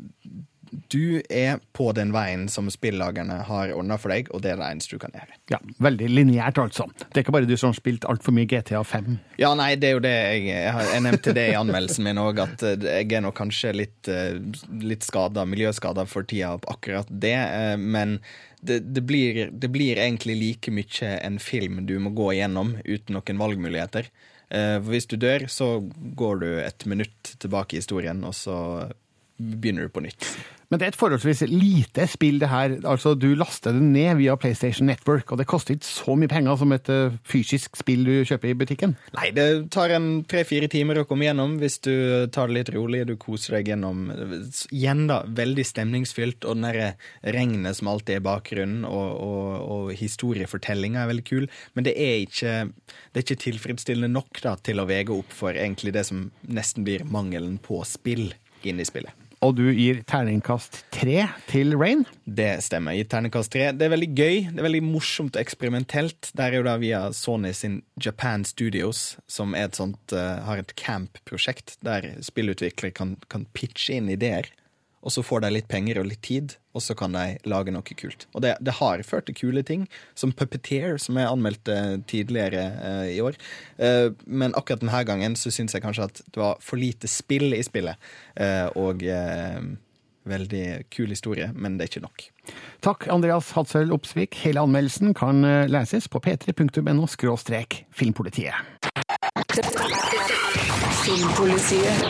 Du 0.89 1.21
er 1.29 1.59
på 1.77 1.91
den 1.93 2.13
veien 2.15 2.47
som 2.49 2.69
spillagerne 2.73 3.41
har 3.45 3.73
ordna 3.75 3.97
for 4.01 4.09
deg, 4.13 4.31
og 4.33 4.41
det 4.41 4.53
er 4.53 4.61
det 4.61 4.69
eneste 4.71 4.95
du 4.95 5.01
kan 5.03 5.13
gjøre. 5.13 5.37
Ja, 5.51 5.59
Veldig 5.83 6.07
lineært, 6.09 6.57
altså. 6.63 6.87
Det 7.03 7.19
er 7.19 7.25
ikke 7.25 7.35
bare 7.35 7.49
du 7.49 7.53
som 7.53 7.69
har 7.69 7.77
spilt 7.77 8.07
altfor 8.09 8.33
mye 8.33 8.49
GTA 8.49 8.81
5. 8.87 9.19
Ja, 9.37 9.51
nei, 9.59 9.75
det 9.77 9.91
er 9.91 9.97
jo 9.97 10.03
det 10.07 10.15
jeg 10.15 10.47
Jeg, 10.47 10.73
har, 10.73 10.89
jeg 10.95 11.05
nevnte 11.05 11.35
det 11.37 11.47
i 11.51 11.57
anmeldelsen 11.59 12.07
min 12.07 12.21
òg, 12.23 12.41
at 12.47 12.65
eh, 12.65 12.87
jeg 12.87 13.11
er 13.19 13.25
nok 13.27 13.37
kanskje 13.37 13.75
litt, 13.77 13.99
eh, 14.09 14.39
litt 14.81 15.05
skada, 15.05 15.45
miljøskada 15.45 16.07
for 16.09 16.25
tida 16.25 16.55
på 16.63 16.73
akkurat 16.73 17.11
det, 17.11 17.37
eh, 17.37 17.75
men 17.77 18.17
det, 18.61 18.79
det, 18.93 19.01
blir, 19.01 19.49
det 19.51 19.69
blir 19.73 19.99
egentlig 19.99 20.37
like 20.37 20.73
mye 20.73 21.15
en 21.17 21.39
film 21.41 21.81
du 21.89 21.97
må 21.99 22.13
gå 22.15 22.31
igjennom 22.35 22.75
uten 22.85 23.17
noen 23.17 23.41
valgmuligheter. 23.41 24.11
For 24.51 24.91
hvis 24.91 25.07
du 25.07 25.15
dør, 25.15 25.45
så 25.47 25.67
går 26.19 26.41
du 26.41 26.47
et 26.59 26.83
minutt 26.83 27.29
tilbake 27.39 27.77
i 27.77 27.79
historien, 27.79 28.19
og 28.27 28.35
så 28.35 28.57
begynner 29.39 29.87
du 29.87 29.93
på 29.95 30.03
nytt. 30.03 30.27
Men 30.71 30.79
det 30.79 30.85
er 30.85 30.93
et 30.93 30.99
forholdsvis 30.99 31.41
lite 31.51 32.05
spill, 32.07 32.37
det 32.39 32.47
her. 32.47 32.77
Altså, 32.87 33.11
Du 33.19 33.33
laster 33.35 33.75
det 33.75 33.83
ned 33.83 34.21
via 34.21 34.37
PlayStation 34.39 34.87
Network, 34.87 35.31
og 35.31 35.41
det 35.41 35.47
koster 35.51 35.75
ikke 35.75 35.87
så 35.87 36.15
mye 36.15 36.31
penger 36.31 36.55
som 36.61 36.71
et 36.71 36.87
uh, 36.89 37.17
fysisk 37.27 37.75
spill 37.75 38.05
du 38.07 38.13
kjøper 38.27 38.53
i 38.53 38.55
butikken. 38.55 38.95
Nei, 39.17 39.29
det 39.35 39.47
tar 39.75 39.91
en 39.97 40.23
tre-fire 40.31 40.69
timer 40.71 41.01
å 41.01 41.05
komme 41.09 41.27
gjennom 41.27 41.57
hvis 41.59 41.77
du 41.83 41.91
tar 42.31 42.47
det 42.47 42.55
litt 42.55 42.73
rolig. 42.75 43.03
Du 43.09 43.17
koser 43.19 43.59
deg 43.59 43.73
gjennom 43.73 44.07
Igjen, 44.71 45.05
da, 45.11 45.21
veldig 45.27 45.65
stemningsfylt, 45.67 46.47
og 46.47 46.55
den 46.55 46.69
derre 46.69 46.89
regnet 47.35 47.77
som 47.77 47.91
alltid 47.91 48.21
er 48.21 48.25
bakgrunnen, 48.25 48.85
og, 48.87 49.09
og, 49.27 49.49
og 49.75 49.93
historiefortellinga 49.99 51.03
er 51.03 51.11
veldig 51.11 51.27
kul. 51.27 51.49
Men 51.75 51.87
det 51.87 51.97
er 51.99 52.21
ikke, 52.23 52.55
det 53.11 53.19
er 53.19 53.27
ikke 53.27 53.43
tilfredsstillende 53.43 54.15
nok 54.15 54.39
da, 54.45 54.55
til 54.63 54.79
å 54.79 54.87
vege 54.87 55.19
opp 55.19 55.35
for 55.35 55.51
egentlig 55.51 55.91
det 55.97 56.07
som 56.07 56.29
nesten 56.47 56.87
blir 56.87 57.03
mangelen 57.11 57.59
på 57.59 57.83
spill 57.87 58.29
inn 58.63 58.79
i 58.79 58.87
spillet. 58.87 59.20
Og 59.41 59.55
du 59.57 59.63
gir 59.73 60.03
terningkast 60.05 60.83
tre 60.93 61.23
til 61.49 61.73
Rain? 61.73 62.03
Det 62.29 62.59
stemmer. 62.61 62.93
Jeg 62.93 63.07
gir 63.07 63.09
terningkast 63.15 63.49
tre. 63.53 63.63
Det 63.73 63.87
er 63.87 63.93
veldig 63.95 64.09
gøy, 64.13 64.35
det 64.51 64.61
er 64.61 64.67
veldig 64.67 64.83
morsomt 64.85 65.33
og 65.33 65.41
eksperimentelt. 65.41 66.29
Der 66.37 66.51
er 66.51 66.59
jo 66.59 66.67
da 66.67 66.75
via 66.81 66.99
Sony 67.17 67.49
sin 67.57 67.79
Japan 67.97 68.45
Studios, 68.45 69.15
som 69.25 69.57
et 69.57 69.79
sånt, 69.79 70.13
uh, 70.13 70.43
har 70.45 70.61
et 70.61 70.75
camp-prosjekt 70.77 71.79
der 71.81 72.11
spillutviklere 72.21 72.93
kan, 72.93 73.15
kan 73.33 73.47
pitche 73.57 73.97
inn 73.97 74.13
ideer. 74.13 74.51
Og 75.01 75.13
så 75.13 75.23
får 75.25 75.43
de 75.43 75.51
litt 75.55 75.69
penger 75.71 75.99
og 76.01 76.07
litt 76.09 76.21
tid, 76.25 76.55
og 76.77 76.83
så 76.85 76.95
kan 76.97 77.15
de 77.15 77.37
lage 77.49 77.73
noe 77.73 77.97
kult. 77.97 78.27
Og 78.35 78.43
det, 78.45 78.55
det 78.61 78.77
har 78.77 79.03
ført 79.07 79.27
til 79.27 79.37
kule 79.37 79.63
ting, 79.65 79.87
som 80.15 80.33
Puppeteer, 80.33 80.97
som 81.01 81.17
jeg 81.17 81.29
anmeldte 81.29 81.77
tidligere 82.11 82.67
uh, 82.77 83.07
i 83.09 83.19
år. 83.23 83.37
Uh, 83.81 84.13
men 84.25 84.55
akkurat 84.57 84.83
denne 84.83 85.03
gangen 85.07 85.37
så 85.39 85.53
syns 85.53 85.75
jeg 85.75 85.83
kanskje 85.83 86.09
at 86.09 86.21
det 86.27 86.41
var 86.41 86.61
for 86.63 86.81
lite 86.81 87.09
spill 87.11 87.57
i 87.57 87.63
spillet. 87.65 88.11
Uh, 88.37 88.69
og 88.77 89.01
veldig 90.29 90.65
kul 90.93 91.09
historie, 91.09 91.47
men 91.57 91.79
det 91.79 91.87
er 91.87 91.89
ikke 91.89 92.03
nok. 92.05 92.27
Takk, 92.85 93.07
Andreas 93.09 93.49
Hadsøl 93.57 93.93
Opsvik. 93.95 94.37
Hele 94.45 94.61
anmeldelsen 94.61 95.15
kan 95.17 95.41
leses 95.69 96.05
på 96.13 96.21
p3.no 96.21 97.07
filmpolitiet. 97.09 98.53
Filmpolitiet 101.01 102.05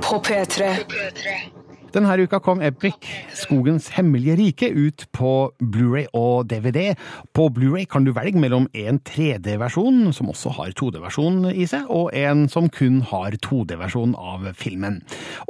på 0.00 0.22
P3. 0.24 1.59
Denne 1.90 2.22
uka 2.22 2.38
kom 2.38 2.60
Epic, 2.62 3.02
Skogens 3.34 3.88
hemmelige 3.96 4.36
rike, 4.38 4.68
ut 4.70 5.08
på 5.10 5.50
Blu-ray 5.58 6.04
og 6.14 6.46
DVD. 6.46 6.92
På 7.34 7.48
Blu-ray 7.50 7.82
kan 7.90 8.04
du 8.06 8.12
velge 8.14 8.38
mellom 8.38 8.68
en 8.78 9.00
3D-versjon, 9.02 10.12
som 10.14 10.30
også 10.30 10.52
har 10.54 10.70
2D-versjon 10.78 11.48
i 11.50 11.66
seg, 11.66 11.88
og 11.90 12.14
en 12.14 12.44
som 12.52 12.68
kun 12.70 13.00
har 13.10 13.34
2D-versjon 13.42 14.14
av 14.14 14.46
filmen. 14.54 15.00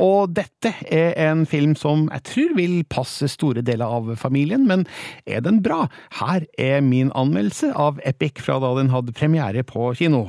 Og 0.00 0.32
dette 0.38 0.72
er 0.88 1.12
en 1.26 1.44
film 1.44 1.74
som 1.76 2.06
jeg 2.08 2.24
tror 2.30 2.56
vil 2.56 2.78
passe 2.88 3.28
store 3.34 3.60
deler 3.60 3.92
av 4.00 4.08
familien, 4.16 4.64
men 4.64 4.86
er 5.28 5.44
den 5.44 5.60
bra? 5.60 5.90
Her 6.22 6.48
er 6.56 6.80
min 6.80 7.12
anmeldelse 7.12 7.74
av 7.76 8.00
Epic 8.08 8.40
fra 8.40 8.56
da 8.64 8.72
den 8.80 8.88
hadde 8.94 9.12
premiere 9.12 9.60
på 9.60 9.92
kino. 10.00 10.24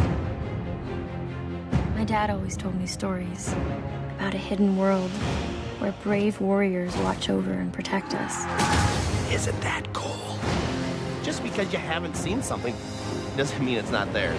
My 1.95 2.03
dad 2.03 2.29
always 2.29 2.57
told 2.57 2.75
me 2.75 2.85
stories 2.85 3.55
about 4.19 4.35
a 4.35 4.37
hidden 4.37 4.75
world 4.75 5.11
where 5.81 5.93
brave 6.03 6.39
warriors 6.39 6.95
watch 6.97 7.29
over 7.29 7.51
and 7.51 7.73
protect 7.73 8.13
us. 8.13 8.45
Isn't 9.33 9.59
that 9.61 9.83
cool? 9.93 10.37
Just 11.23 11.41
because 11.41 11.73
you 11.73 11.79
haven't 11.79 12.15
seen 12.15 12.43
something 12.43 12.75
doesn't 13.35 13.65
mean 13.65 13.77
it's 13.77 13.91
not 13.91 14.11
there. 14.13 14.35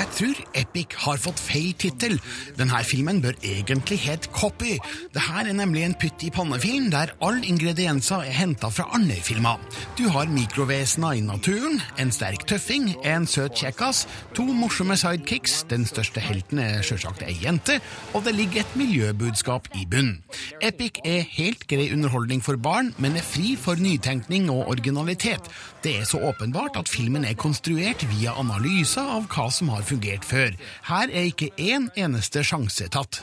Jeg 0.00 0.08
tror 0.16 0.38
Epic 0.56 0.94
har 1.02 1.18
fått 1.20 1.40
feil 1.42 1.74
tittel. 1.76 2.14
Denne 2.56 2.78
filmen 2.88 3.18
bør 3.20 3.36
egentlig 3.44 3.98
hete 4.00 4.30
Copy. 4.32 4.78
Dette 5.12 5.40
er 5.42 5.50
nemlig 5.52 5.82
en 5.84 5.96
pytt 6.00 6.22
i 6.24 6.30
pannefilm 6.32 6.86
der 6.94 7.12
alle 7.20 7.44
ingredienser 7.44 8.24
er 8.24 8.32
henta 8.32 8.70
fra 8.72 8.86
andre 8.96 9.18
filmer. 9.20 9.60
Du 9.98 10.06
har 10.14 10.30
mikrovesener 10.32 11.18
i 11.18 11.24
naturen, 11.24 11.82
en 12.00 12.12
sterk 12.16 12.46
tøffing, 12.48 12.94
en 13.04 13.26
søt 13.28 13.58
kjekkas, 13.60 14.06
to 14.32 14.46
morsomme 14.48 14.96
sidekicks, 14.96 15.66
den 15.68 15.84
største 15.84 16.24
helten 16.24 16.62
er 16.64 16.80
sjølsagt 16.86 17.26
ei 17.26 17.36
jente, 17.42 17.76
og 18.14 18.24
det 18.24 18.34
ligger 18.38 18.64
et 18.64 18.78
miljøbudskap 18.80 19.68
i 19.76 19.84
bunnen. 19.84 20.22
Epic 20.64 21.02
er 21.04 21.28
helt 21.36 21.66
grei 21.68 21.90
underholdning 21.92 22.40
for 22.44 22.56
barn, 22.56 22.94
men 22.96 23.20
er 23.20 23.26
fri 23.26 23.52
for 23.60 23.76
nytenkning 23.76 24.48
og 24.48 24.72
originalitet. 24.72 25.52
Det 25.84 25.98
er 25.98 26.04
så 26.04 26.18
åpenbart 26.18 26.76
at 26.76 26.88
filmen 26.88 27.24
er 27.24 27.34
konstruert 27.34 28.02
via 28.10 28.34
analyser 28.36 29.06
av 29.16 29.30
hva 29.32 29.46
som 29.48 29.70
har 29.72 29.80
fungert 29.88 30.26
før. 30.28 30.52
Her 30.84 31.08
er 31.08 31.30
ikke 31.30 31.48
én 31.56 31.88
eneste 31.96 32.42
sjanse 32.44 32.88
tatt. 32.92 33.22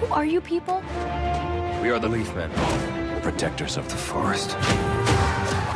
Who 0.00 0.08
are 0.08 0.24
you 0.24 0.40
people? 0.40 0.80
We 1.82 1.92
are 1.92 2.00
the 2.00 2.08
Leafmen, 2.08 2.50
protectors 3.22 3.76
of 3.76 3.84
the 3.88 3.98
forest. 3.98 4.56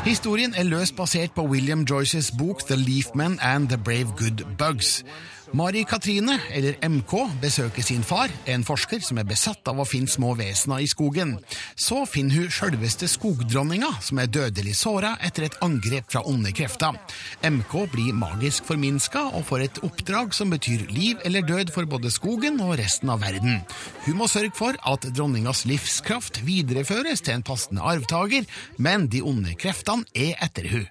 Historien 0.06 0.54
er 0.56 0.64
løst 0.64 0.96
basert 0.96 1.34
på 1.34 1.44
William 1.44 1.84
Joyces 1.84 2.32
bok 2.38 2.64
The 2.68 2.76
Leafmen 2.76 3.38
and 3.42 3.68
The 3.68 3.78
Brave 3.78 4.16
Good 4.16 4.44
Bugs. 4.58 5.04
Mari 5.52 5.84
Katrine, 5.84 6.38
eller 6.50 6.74
MK, 6.88 7.12
besøker 7.40 7.82
sin 7.82 8.02
far, 8.02 8.32
en 8.50 8.64
forsker 8.66 9.02
som 9.04 9.20
er 9.20 9.26
besatt 9.28 9.68
av 9.70 9.78
å 9.78 9.86
finne 9.86 10.10
små 10.10 10.32
vesener 10.38 10.82
i 10.82 10.88
skogen. 10.90 11.36
Så 11.78 12.02
finner 12.10 12.40
hun 12.40 12.50
sjølveste 12.52 13.08
skogdronninga, 13.10 13.92
som 14.02 14.18
er 14.18 14.30
dødelig 14.32 14.74
såra 14.80 15.14
etter 15.24 15.46
et 15.46 15.58
angrep 15.64 16.10
fra 16.10 16.24
onde 16.26 16.50
krefter. 16.56 16.98
MK 17.46 17.76
blir 17.92 18.16
magisk 18.16 18.66
forminska 18.66 19.22
og 19.36 19.46
får 19.50 19.66
et 19.68 19.80
oppdrag 19.86 20.34
som 20.34 20.50
betyr 20.50 20.88
liv 20.90 21.22
eller 21.28 21.46
død 21.46 21.70
for 21.74 21.86
både 21.90 22.10
skogen 22.14 22.58
og 22.64 22.76
resten 22.80 23.12
av 23.12 23.22
verden. 23.22 23.62
Hun 24.08 24.18
må 24.18 24.30
sørge 24.30 24.54
for 24.58 24.78
at 24.82 25.08
dronningas 25.12 25.64
livskraft 25.68 26.42
videreføres 26.46 27.22
til 27.22 27.38
en 27.38 27.46
passende 27.46 27.86
arvtaker, 27.86 28.48
men 28.82 29.06
de 29.12 29.22
onde 29.22 29.54
kreftene 29.58 30.06
er 30.14 30.34
etter 30.42 30.70
hun. 30.74 30.86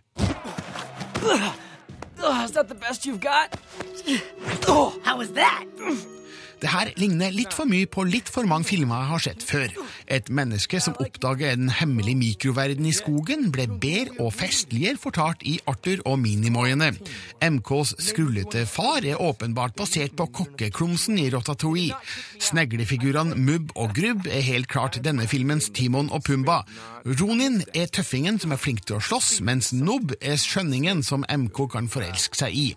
Oh, 2.19 2.43
is 2.43 2.51
that 2.51 2.67
the 2.69 2.75
best 2.75 3.05
you've 3.05 3.19
got? 3.19 3.59
Oh, 4.67 4.99
how 5.03 5.17
was 5.17 5.31
that? 5.33 5.65
Mm. 5.77 6.14
Det 6.65 6.71
her 6.73 6.89
ligner 6.97 7.29
litt 7.29 7.53
for 7.53 7.69
mye 7.69 7.85
på 7.85 8.01
litt 8.09 8.25
for 8.33 8.47
mange 8.49 8.65
filmer 8.65 9.03
jeg 9.03 9.09
har 9.11 9.21
sett 9.21 9.43
før. 9.45 9.73
Et 10.09 10.29
menneske 10.33 10.79
som 10.81 10.95
oppdager 10.97 11.51
en 11.51 11.69
hemmelig 11.69 12.15
mikroverden 12.17 12.87
i 12.89 12.93
skogen, 12.95 13.51
ble 13.53 13.67
bedre 13.69 14.15
og 14.23 14.31
festligere 14.33 14.97
fortalt 14.97 15.45
i 15.45 15.59
Arthur 15.69 16.01
og 16.09 16.17
Minimoiene. 16.23 16.89
MKs 17.37 17.93
skrullete 18.07 18.63
far 18.65 19.05
er 19.05 19.21
åpenbart 19.21 19.77
basert 19.77 20.17
på 20.17 20.25
kokkeklumsen 20.39 21.21
i 21.21 21.27
Rotatouille. 21.35 21.93
Sneglefigurene 22.41 23.37
Mubb 23.37 23.75
og 23.77 23.93
Grubb 23.99 24.25
er 24.25 24.41
helt 24.49 24.71
klart 24.71 24.97
denne 25.05 25.29
filmens 25.29 25.69
Timon 25.69 26.09
og 26.09 26.25
Pumba. 26.25 26.63
Ronin 27.05 27.59
er 27.77 27.91
tøffingen 27.93 28.39
som 28.41 28.55
er 28.55 28.57
flink 28.57 28.81
til 28.87 28.97
å 28.97 29.03
slåss, 29.05 29.35
mens 29.45 29.69
Nobb 29.77 30.15
er 30.17 30.41
skjønningen 30.41 31.05
som 31.05 31.27
MK 31.29 31.67
kan 31.75 31.93
forelske 31.93 32.41
seg 32.41 32.57
i. 32.57 32.67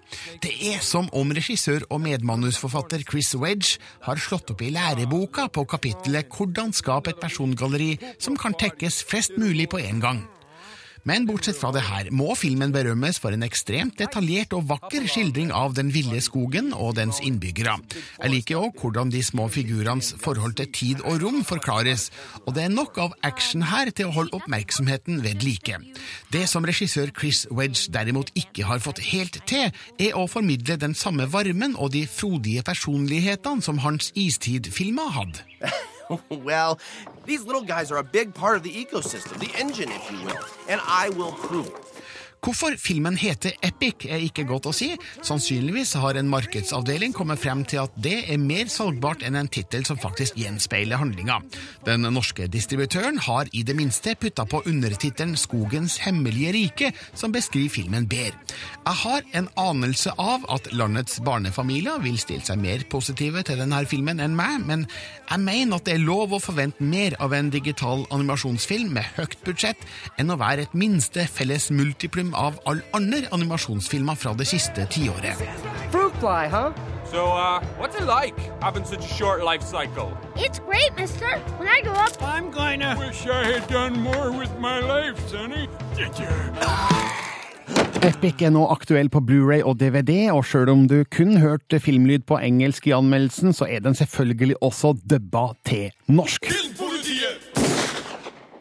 Det 0.45 0.53
er 0.75 0.85
som 0.85 1.09
om 1.17 1.33
regissør 1.33 1.89
og 1.89 2.03
medmanusforfatter 2.05 3.09
Chris 3.09 3.33
Wedge 3.41 3.78
har 4.07 4.17
slått 4.17 4.51
opp 4.51 4.63
i 4.63 4.71
læreboka 4.71 5.49
på 5.49 5.65
kapittelet 5.65 6.29
'Hvordan 6.29 6.73
skape 6.73 7.11
et 7.11 7.21
persongalleri 7.21 7.99
som 8.19 8.37
kan 8.37 8.55
tekkes 8.55 9.05
flest 9.05 9.39
mulig 9.39 9.69
på 9.69 9.79
en 9.79 10.01
gang'. 10.01 10.38
Men 11.07 11.27
bortsett 11.29 11.59
fra 11.59 11.71
det 11.75 11.85
her 11.87 12.09
må 12.15 12.35
filmen 12.39 12.73
berømmes 12.75 13.21
for 13.23 13.35
en 13.35 13.45
ekstremt 13.47 13.99
detaljert 14.01 14.55
og 14.57 14.67
vakker 14.71 15.07
skildring 15.11 15.53
av 15.55 15.77
den 15.77 15.93
ville 15.95 16.21
skogen 16.25 16.73
og 16.75 16.97
dens 16.99 17.21
innbyggere. 17.25 17.77
Jeg 18.23 18.33
liker 18.33 18.63
òg 18.63 18.79
hvordan 18.81 19.13
de 19.13 19.23
små 19.25 19.49
figurenes 19.53 20.15
forhold 20.23 20.57
til 20.59 20.71
tid 20.75 21.05
og 21.05 21.23
rom 21.23 21.43
forklares, 21.47 22.09
og 22.47 22.55
det 22.57 22.67
er 22.67 22.75
nok 22.75 22.99
av 23.03 23.17
action 23.27 23.67
her 23.71 23.93
til 23.93 24.09
å 24.09 24.17
holde 24.17 24.35
oppmerksomheten 24.39 25.23
ved 25.25 25.45
like. 25.47 25.79
Det 26.33 26.47
som 26.51 26.67
regissør 26.69 27.13
Chris 27.15 27.45
Wedge 27.51 27.93
derimot 27.95 28.33
ikke 28.39 28.67
har 28.69 28.83
fått 28.85 29.03
helt 29.13 29.41
til, 29.49 29.71
er 29.99 30.17
å 30.19 30.27
formidle 30.31 30.79
den 30.81 30.97
samme 30.99 31.29
varmen 31.33 31.77
og 31.77 31.93
de 31.95 32.07
frodige 32.09 32.65
personlighetene 32.67 33.65
som 33.65 33.81
hans 33.85 34.13
istid-filmer 34.19 35.15
hadde. 35.19 35.47
well, 36.31 36.79
these 37.25 37.45
little 37.45 37.63
guys 37.63 37.91
are 37.91 37.99
a 37.99 38.05
big 38.05 38.35
part 38.35 38.57
of 38.57 38.63
the 38.63 38.73
ecosystem, 38.73 39.39
the 39.39 39.55
engine, 39.59 39.91
if 39.91 40.11
you 40.11 40.19
will, 40.25 40.45
and 40.69 40.81
I 40.85 41.11
will 41.11 41.33
prove 41.33 41.67
it. 41.67 41.98
Hvorfor 42.39 42.77
filmen 42.79 43.17
heter 43.19 43.57
Epic 43.67 44.07
er 44.07 44.23
ikke 44.23 44.45
godt 44.47 44.69
å 44.71 44.73
si. 44.75 44.93
Sannsynligvis 45.27 45.97
har 45.99 46.17
en 46.17 46.29
markedsavdeling 46.31 47.13
kommet 47.17 47.41
frem 47.43 47.65
til 47.69 47.83
at 47.83 47.97
det 47.99 48.15
er 48.31 48.39
mer 48.39 48.71
salgbart 48.71 49.25
enn 49.27 49.37
en 49.41 49.51
tittel 49.51 49.83
som 49.89 49.99
faktisk 49.99 50.39
gjenspeiler 50.39 51.01
handlinga. 51.01 51.41
Den 51.87 52.07
norske 52.15 52.47
distributøren 52.51 53.19
har 53.27 53.51
i 53.51 53.65
det 53.67 53.75
minste 53.77 54.15
putta 54.15 54.47
på 54.49 54.63
undertittelen 54.71 55.35
Skogens 55.39 55.99
hemmelige 56.05 56.55
rike, 56.55 56.93
som 57.13 57.35
beskriver 57.35 57.75
filmen 57.75 58.07
bedre. 58.09 58.39
Jeg 58.87 58.97
har 59.03 59.27
en 59.37 59.51
anelse 59.59 60.15
av 60.19 60.47
at 60.55 60.71
landets 60.73 61.19
barnefamilier 61.27 61.99
vil 62.05 62.21
stille 62.23 62.47
seg 62.47 62.63
mer 62.63 62.87
positive 62.91 63.43
til 63.47 63.59
denne 63.61 63.83
filmen 63.91 64.23
enn 64.23 64.37
meg, 64.39 64.63
men 64.69 64.87
jeg 65.29 65.43
mener 65.43 65.77
at 65.77 65.89
det 65.89 65.97
er 65.99 66.07
lov 66.07 66.33
å 66.33 66.43
forvente 66.43 66.87
mer 66.87 67.19
av 67.23 67.35
en 67.37 67.51
digital 67.53 68.07
animasjonsfilm 68.15 68.95
med 68.97 69.11
høyt 69.19 69.37
budsjett 69.45 69.85
enn 70.19 70.31
å 70.33 70.39
være 70.41 70.69
et 70.69 70.79
minste 70.79 71.27
felles 71.29 71.69
multiplum 71.75 72.28
av 72.35 72.59
all 72.65 72.83
andre 72.93 73.29
animasjonsfilmer 73.33 74.15
fra 74.15 74.35
det 74.35 74.49
siste 74.49 74.87
tiåret. 74.91 75.41
Fruit 75.93 76.15
huh? 76.23 76.73
So, 77.11 77.25
uh, 77.25 77.65
what's 77.79 77.97
it 77.97 78.05
like 78.05 78.37
having 78.61 78.85
such 78.85 79.05
a 79.05 79.09
short 79.09 79.43
life 79.43 79.63
cycle? 79.63 80.13
It's 80.37 80.59
great, 80.59 80.93
mister. 80.97 81.39
When 81.57 81.67
I 81.69 81.81
grow 81.81 81.95
up, 81.95 82.13
I'm 82.21 82.51
gonna. 82.51 82.97
Wish 82.99 83.27
I 83.27 83.45
had 83.45 83.67
done 83.69 84.01
more 84.01 84.31
with 84.31 84.53
my 84.61 84.81
life, 84.81 85.17
Sonny. 85.29 85.69
Epic 88.03 88.43
er 88.45 88.53
nå 88.55 88.63
aktuell 88.71 89.09
på 89.11 89.21
Blu-ray 89.25 89.65
og 89.67 89.81
DVD, 89.81 90.29
og 90.31 90.45
sjøl 90.47 90.71
om 90.71 90.87
du 90.89 91.01
kun 91.11 91.37
hørte 91.43 91.81
filmlyd 91.83 92.29
på 92.29 92.39
engelsk 92.39 92.87
i 92.87 92.95
anmeldelsen, 92.97 93.57
så 93.57 93.67
er 93.67 93.83
den 93.85 93.97
selvfølgelig 93.99 94.61
også 94.63 94.95
dubba 95.11 95.49
til 95.67 95.91
norsk. 96.07 96.68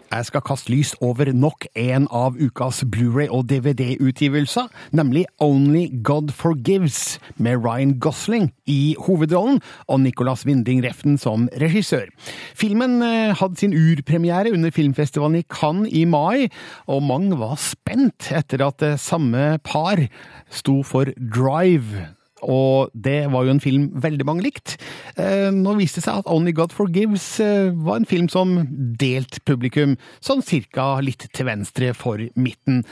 Jeg 0.08 0.28
skal 0.30 0.44
kaste 0.48 0.72
lys 0.72 0.94
over 1.04 1.28
nok 1.36 1.66
en 1.76 2.06
av 2.16 2.38
ukas 2.40 2.80
Blu-ray- 2.88 3.32
og 3.34 3.50
DVD-utgivelser, 3.50 4.70
nemlig 4.96 5.26
Only 5.44 5.90
God 6.04 6.32
Forgives, 6.32 7.20
med 7.36 7.60
Ryan 7.66 7.98
Gosling 8.00 8.48
i 8.72 8.96
hovedrollen 9.04 9.60
og 9.92 10.00
Nicolas 10.06 10.46
Winding 10.48 10.80
Refn 10.86 11.18
som 11.20 11.50
regissør. 11.60 12.08
Filmen 12.56 13.02
eh, 13.04 13.36
hadde 13.36 13.60
sin 13.60 13.76
urpremiere 13.76 14.54
under 14.56 14.72
filmfestivalen 14.72 15.42
i 15.42 15.48
Cannes 15.52 15.92
i 15.92 16.06
mai, 16.08 16.48
og 16.88 17.04
mange 17.04 17.36
var 17.40 17.60
spent 17.60 18.32
etter 18.32 18.64
at 18.64 18.80
det 18.80 18.96
samme 19.04 19.58
par 19.68 20.08
sto 20.48 20.80
for 20.88 21.12
Drive, 21.20 22.08
og 22.46 22.94
det 22.94 23.32
var 23.34 23.46
jo 23.46 23.56
en 23.56 23.64
film 23.64 23.90
veldig 24.04 24.26
mange 24.28 24.46
likt. 24.46 24.78
Eh, 25.18 25.50
nå 25.54 25.76
viste 25.80 26.02
det 26.02 26.08
seg 26.08 26.22
at 26.22 26.32
Only 26.32 26.54
God 26.56 26.76
Forgives 26.76 27.40
eh, 27.44 27.72
var 27.74 28.02
en 28.02 28.10
film 28.10 28.30
som 28.30 28.60
delt 29.00 29.42
publikum, 29.46 29.98
sånn 30.22 30.46
cirka 30.46 30.98
litt 31.04 31.28
til 31.34 31.50
venstre 31.50 31.94
for 31.98 32.22
midten. 32.36 32.84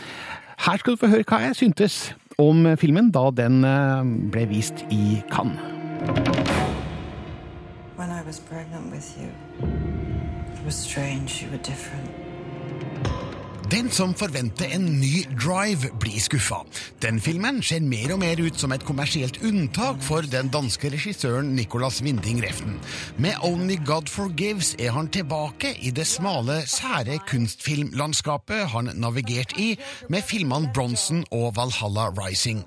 Her 0.65 0.81
skal 0.81 0.95
du 0.95 1.03
få 1.03 1.11
høre 1.11 1.27
hva 1.27 1.43
jeg 1.49 1.59
syntes 1.61 1.99
om 2.41 2.65
filmen 2.79 3.11
da 3.15 3.29
den 3.35 3.63
eh, 3.67 4.13
ble 4.33 4.47
vist 4.51 4.85
i 4.89 5.21
Cannes. 5.31 5.73
When 7.95 8.11
I 8.11 8.21
was 8.25 8.39
pregnant 8.39 8.91
with 8.91 9.15
you, 9.17 9.29
it 10.53 10.65
was 10.65 10.75
strange. 10.75 11.41
You 11.41 11.49
were 11.51 11.63
different. 11.63 12.24
Den 13.71 13.87
som 13.89 14.11
forventer 14.13 14.69
en 14.75 14.83
ny 14.99 15.23
Drive, 15.41 15.89
blir 15.97 16.19
skuffa. 16.21 16.59
Den 17.01 17.17
filmen 17.21 17.63
ser 17.65 17.81
mer 17.81 18.11
og 18.13 18.19
mer 18.21 18.37
ut 18.37 18.59
som 18.61 18.75
et 18.75 18.83
kommersielt 18.85 19.39
unntak 19.41 20.03
for 20.05 20.27
den 20.29 20.51
danske 20.53 20.91
regissøren 20.93 21.49
Nicolas 21.57 21.97
Winding 22.05 22.43
Refn. 22.43 22.75
Med 23.17 23.41
Only 23.41 23.79
God 23.81 24.11
Forgives 24.11 24.75
er 24.77 24.93
han 24.93 25.09
tilbake 25.09 25.71
i 25.81 25.89
det 25.89 26.05
smale, 26.05 26.59
sære 26.69 27.17
kunstfilmlandskapet 27.25 28.67
han 28.75 28.91
navigerte 29.01 29.57
i 29.57 29.71
med 30.13 30.21
filmene 30.29 30.69
Bronson 30.73 31.25
og 31.31 31.55
Valhalla 31.57 32.11
Rising. 32.13 32.61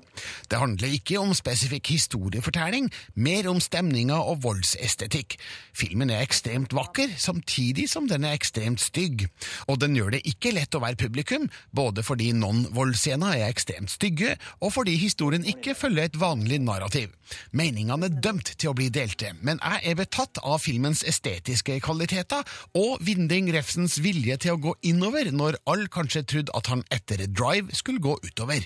Det 0.51 0.59
handler 0.59 0.97
ikke 0.99 1.19
om 1.21 1.31
spesifikk 1.37 1.93
historiefortelling, 1.93 2.91
mer 3.15 3.47
om 3.47 3.63
stemninga 3.63 4.19
og 4.19 4.43
voldsestetikk. 4.43 5.37
Filmen 5.71 6.11
er 6.11 6.25
ekstremt 6.25 6.75
vakker, 6.75 7.15
samtidig 7.15 7.87
som 7.87 8.11
den 8.11 8.27
er 8.27 8.35
ekstremt 8.35 8.83
stygg. 8.83 9.29
Og 9.71 9.79
den 9.79 9.95
gjør 9.95 10.17
det 10.17 10.25
ikke 10.27 10.51
lett 10.59 10.75
å 10.75 10.83
være 10.83 10.88
publikum, 10.97 11.49
både 11.75 12.03
fordi 12.05 12.31
non-vold-scena 12.33 13.35
er 13.37 13.49
ekstremt 13.49 13.91
stygge, 13.93 14.37
og 14.63 14.73
fordi 14.73 14.95
historien 14.97 15.45
ikke 15.45 15.75
følger 15.77 16.09
et 16.09 16.19
vanlig 16.19 16.61
narrativ. 16.63 17.13
Meningene 17.51 18.09
er 18.09 18.17
dømt 18.23 18.55
til 18.57 18.71
å 18.71 18.77
bli 18.77 18.89
delte, 18.93 19.35
men 19.41 19.61
jeg 19.61 19.91
er 19.91 19.99
betatt 19.99 20.41
av 20.41 20.63
filmens 20.63 21.03
estetiske 21.03 21.79
kvaliteter 21.85 22.47
og 22.79 22.97
Vinding 23.05 23.51
Refsens 23.53 23.99
vilje 24.01 24.39
til 24.45 24.55
å 24.55 24.63
gå 24.69 24.75
innover 24.89 25.29
når 25.35 25.61
alle 25.69 25.91
kanskje 25.93 26.25
trodde 26.25 26.57
at 26.57 26.73
han 26.73 26.85
etter 26.89 27.27
Drive 27.27 27.75
skulle 27.75 28.01
gå 28.03 28.17
utover. 28.25 28.65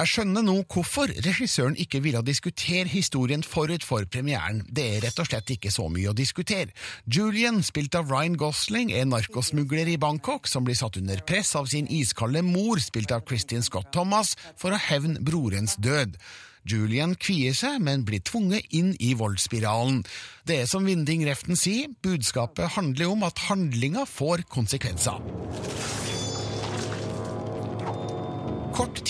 Jeg 0.00 0.08
skjønner 0.08 0.40
nå 0.40 0.54
hvorfor 0.72 1.10
regissøren 1.26 1.74
ikke 1.76 1.98
ville 2.00 2.22
diskutere 2.24 2.88
historien 2.88 3.42
forut 3.44 3.84
for 3.84 4.06
premieren. 4.08 4.62
Det 4.64 4.86
er 4.94 5.02
rett 5.04 5.18
og 5.20 5.26
slett 5.28 5.52
ikke 5.52 5.68
så 5.74 5.90
mye 5.92 6.08
å 6.08 6.16
diskutere. 6.16 6.72
Julian, 7.04 7.58
spilt 7.60 7.98
av 7.98 8.08
Ryan 8.08 8.38
Gosling, 8.40 8.94
er 8.96 9.04
narkosmugler 9.10 9.90
i 9.92 9.98
Bangkok 10.00 10.48
som 10.48 10.64
blir 10.64 10.78
satt 10.78 10.96
under 11.02 11.20
press 11.28 11.52
av 11.58 11.68
sin 11.68 11.90
iskalde 11.92 12.40
mor, 12.46 12.80
spilt 12.80 13.12
av 13.12 13.26
Kristin 13.28 13.66
Scott 13.66 13.92
Thomas, 13.92 14.38
for 14.56 14.72
å 14.72 14.80
hevne 14.88 15.20
brorens 15.20 15.76
død. 15.76 16.16
Julian 16.64 17.12
kvier 17.20 17.52
seg, 17.56 17.76
men 17.84 18.06
blir 18.08 18.24
tvunget 18.24 18.72
inn 18.76 18.94
i 19.04 19.12
voldsspiralen. 19.20 20.00
Det 20.48 20.62
er 20.62 20.70
som 20.70 20.88
Vinding 20.88 21.26
Reften 21.28 21.60
sier, 21.60 21.92
budskapet 22.00 22.72
handler 22.78 23.12
om 23.12 23.28
at 23.28 23.44
handlinga 23.50 24.08
får 24.08 24.48
konsekvenser. 24.48 25.20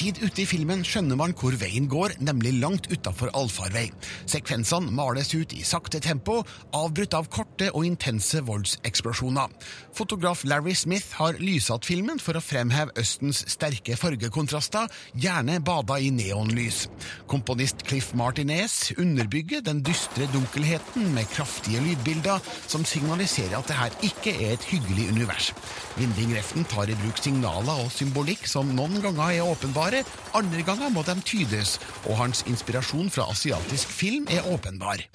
Tid 0.00 0.20
ute 0.22 0.44
i 0.44 0.48
filmen 0.48 0.80
skjønner 0.86 1.18
man 1.20 1.34
hvor 1.36 1.52
veien 1.60 1.84
går, 1.90 2.14
nemlig 2.24 2.54
langt 2.60 2.86
utafor 2.88 3.28
allfarvei. 3.36 3.90
Sekvensene 4.30 4.92
males 4.96 5.34
ut 5.34 5.52
i 5.52 5.60
sakte 5.66 6.00
tempo, 6.00 6.38
avbrutt 6.76 7.16
av 7.18 7.28
korte 7.32 7.68
og 7.74 7.84
intense 7.84 8.40
voldseksplosjoner. 8.46 9.50
Fotograf 9.96 10.44
Larry 10.48 10.72
Smith 10.78 11.18
har 11.18 11.36
lysatt 11.42 11.84
filmen 11.88 12.20
for 12.22 12.38
å 12.38 12.44
fremheve 12.44 12.94
Østens 13.00 13.42
sterke 13.52 13.98
fargekontraster, 14.00 14.88
gjerne 15.20 15.58
bada 15.64 15.98
i 16.00 16.08
neonlys. 16.14 16.86
Komponist 17.28 17.84
Cliff 17.88 18.14
Martinez 18.16 18.94
underbygger 18.96 19.64
den 19.66 19.82
dystre 19.84 20.28
dunkelheten 20.32 21.10
med 21.16 21.28
kraftige 21.34 21.82
lydbilder 21.84 22.40
som 22.70 22.86
signaliserer 22.88 23.58
at 23.58 23.68
det 23.68 23.78
her 23.82 24.00
ikke 24.06 24.36
er 24.38 24.56
et 24.56 24.68
hyggelig 24.70 25.10
univers. 25.12 25.52
Vinding 25.98 26.32
Reften 26.38 26.64
tar 26.70 26.88
i 26.88 26.96
bruk 27.02 27.18
signaler 27.20 27.84
og 27.84 27.92
symbolikk 27.92 28.46
som 28.48 28.70
noen 28.76 29.00
ganger 29.02 29.34
er 29.34 29.44
åpenbare, 29.44 29.89
andre 30.34 30.64
ganger 30.66 30.92
må 30.94 31.04
de 31.06 31.16
tydes, 31.24 31.78
og 32.06 32.18
hans 32.20 32.44
inspirasjon 32.48 33.10
fra 33.10 33.28
asiatisk 33.32 33.88
film 33.88 34.28
er 34.30 34.46
åpenbar. 34.50 35.06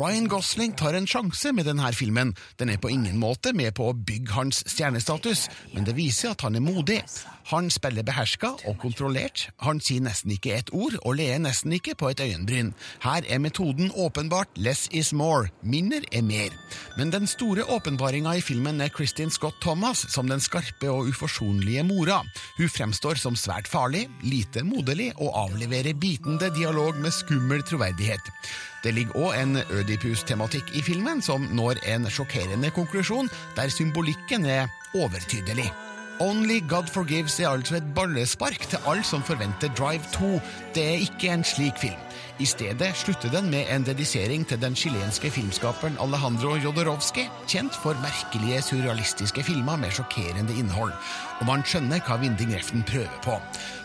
Ryan 0.00 0.28
Gosling 0.28 0.72
tar 0.78 0.96
en 0.96 1.06
sjanse 1.06 1.52
med 1.52 1.68
denne 1.68 1.92
filmen. 1.92 2.32
Den 2.58 2.72
er 2.72 2.80
på 2.80 2.90
ingen 2.90 3.18
måte 3.20 3.52
med 3.52 3.74
på 3.76 3.90
å 3.90 3.94
bygge 3.94 4.32
hans 4.34 4.62
stjernestatus, 4.66 5.48
men 5.74 5.84
det 5.84 5.94
viser 5.98 6.32
at 6.32 6.46
han 6.46 6.56
er 6.56 6.64
modig. 6.64 7.02
Han 7.52 7.68
spiller 7.68 8.04
beherska 8.06 8.54
og 8.64 8.78
kontrollert, 8.80 9.42
han 9.60 9.80
sier 9.84 10.00
nesten 10.00 10.32
ikke 10.32 10.54
et 10.56 10.70
ord 10.72 10.94
og 11.02 11.18
ler 11.18 11.36
nesten 11.42 11.74
ikke 11.76 11.92
på 12.00 12.08
et 12.08 12.22
øyenbryn. 12.24 12.70
Her 13.04 13.26
er 13.28 13.42
metoden 13.44 13.92
åpenbart 13.92 14.56
less 14.56 14.88
is 14.88 15.12
more, 15.12 15.50
mindre 15.60 16.00
er 16.16 16.24
mer. 16.24 16.56
Men 16.96 17.12
den 17.12 17.28
store 17.28 17.66
åpenbaringa 17.68 18.38
i 18.38 18.44
filmen 18.44 18.80
er 18.80 18.88
Kristin 18.88 19.30
Scott 19.30 19.60
Thomas 19.60 20.06
som 20.14 20.32
den 20.32 20.40
skarpe 20.40 20.88
og 20.88 21.12
uforsonlige 21.12 21.84
mora. 21.84 22.22
Hun 22.56 22.72
fremstår 22.72 23.20
som 23.20 23.36
svært 23.36 23.68
farlig, 23.68 24.06
lite 24.24 24.64
moderlig 24.64 25.12
og 25.18 25.36
avleverer 25.44 25.92
bitende 25.92 26.48
dialog 26.56 26.96
med 26.96 27.12
skummel 27.12 27.60
troverdighet. 27.68 28.32
Det 28.82 28.96
ligger 28.96 29.28
òg 29.28 29.36
en 29.42 29.60
Ødipus-tematikk 29.68 30.72
i 30.72 30.82
filmen 30.82 31.20
som 31.22 31.44
når 31.52 31.84
en 31.84 32.08
sjokkerende 32.08 32.72
konklusjon, 32.72 33.28
der 33.56 33.68
symbolikken 33.68 34.48
er 34.48 34.72
overtydelig. 34.96 35.68
Only 36.22 36.60
God 36.68 36.86
Forgives 36.86 37.40
er 37.40 37.48
altså 37.50 37.80
et 37.80 37.86
ballespark 37.96 38.62
til 38.70 38.78
alle 38.86 39.02
som 39.02 39.24
forventer 39.26 39.72
Drive 39.74 40.06
2. 40.14 40.28
Det 40.74 40.82
er 40.86 41.00
ikke 41.02 41.32
en 41.34 41.42
slik 41.42 41.80
film. 41.82 41.98
I 42.38 42.46
stedet 42.46 42.92
slutter 42.94 43.30
den 43.32 43.48
med 43.50 43.66
en 43.74 43.82
dedisering 43.82 44.44
til 44.46 44.60
den 44.62 44.76
chilenske 44.78 45.30
filmskaperen 45.34 45.98
Alejandro 46.04 46.54
Jodorowsky, 46.62 47.24
kjent 47.50 47.74
for 47.74 47.98
merkelige 48.04 48.62
surrealistiske 48.68 49.42
filmer 49.42 49.80
med 49.82 49.90
sjokkerende 49.96 50.54
innhold. 50.62 50.92
Og 51.40 51.48
man 51.50 51.66
skjønner 51.66 52.04
hva 52.06 52.20
Vinding 52.22 52.54
Reften 52.54 52.86
prøver 52.86 53.18
på. 53.26 53.40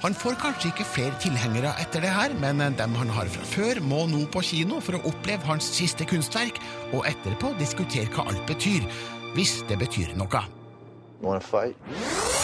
Han 0.06 0.14
får 0.14 0.38
kanskje 0.44 0.70
ikke 0.70 0.88
flere 0.92 1.18
tilhengere 1.24 1.74
etter 1.82 2.06
det 2.06 2.14
her, 2.20 2.38
men 2.44 2.62
dem 2.78 2.96
han 3.02 3.16
har 3.18 3.34
fra 3.34 3.50
før, 3.50 3.82
må 3.82 4.06
nå 4.14 4.28
på 4.30 4.46
kino 4.46 4.78
for 4.78 5.00
å 5.00 5.04
oppleve 5.10 5.50
hans 5.50 5.74
siste 5.80 6.06
kunstverk, 6.06 6.62
og 6.94 7.10
etterpå 7.10 7.56
diskutere 7.58 8.14
hva 8.14 8.30
alt 8.30 8.46
betyr. 8.46 8.86
Hvis 9.34 9.58
det 9.66 9.82
betyr 9.82 10.14
noe. 10.22 10.46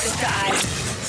Dette 0.04 0.28
er 0.28 0.56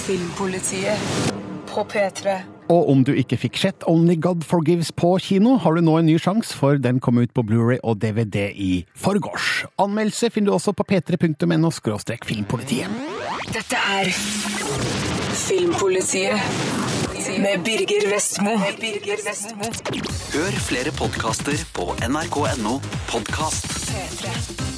Filmpolitiet 0.05 1.33
på 1.67 1.83
P3. 1.91 2.35
Og 2.71 2.91
om 2.93 3.01
du 3.03 3.11
ikke 3.19 3.37
fikk 3.43 3.57
sett 3.59 3.87
Only 3.91 4.15
God 4.23 4.45
Forgives 4.47 4.93
på 4.95 5.17
kino, 5.19 5.57
har 5.59 5.75
du 5.75 5.83
nå 5.83 5.97
en 5.99 6.07
ny 6.07 6.15
sjanse, 6.23 6.55
for 6.55 6.79
den 6.79 7.01
kom 7.03 7.19
ut 7.19 7.33
på 7.35 7.43
Blu-ray 7.43 7.81
og 7.83 7.99
DVD 8.05 8.53
i 8.55 8.85
forgårs. 8.95 9.65
Anmeldelse 9.83 10.31
finner 10.31 10.53
du 10.53 10.55
også 10.55 10.77
på 10.79 10.87
p3.no 10.93 11.73
filmpolitiet. 12.23 13.03
Dette 13.51 13.83
er 13.99 14.13
Filmpolitiet 15.35 16.39
med 17.43 17.67
Birger 17.67 18.07
Vestmo. 18.15 18.55
Hør 20.37 20.63
flere 20.71 20.95
podkaster 20.95 21.67
på 21.75 21.91
nrk.no 22.07 22.79
podkast. 23.11 23.67
P3. 23.91 24.74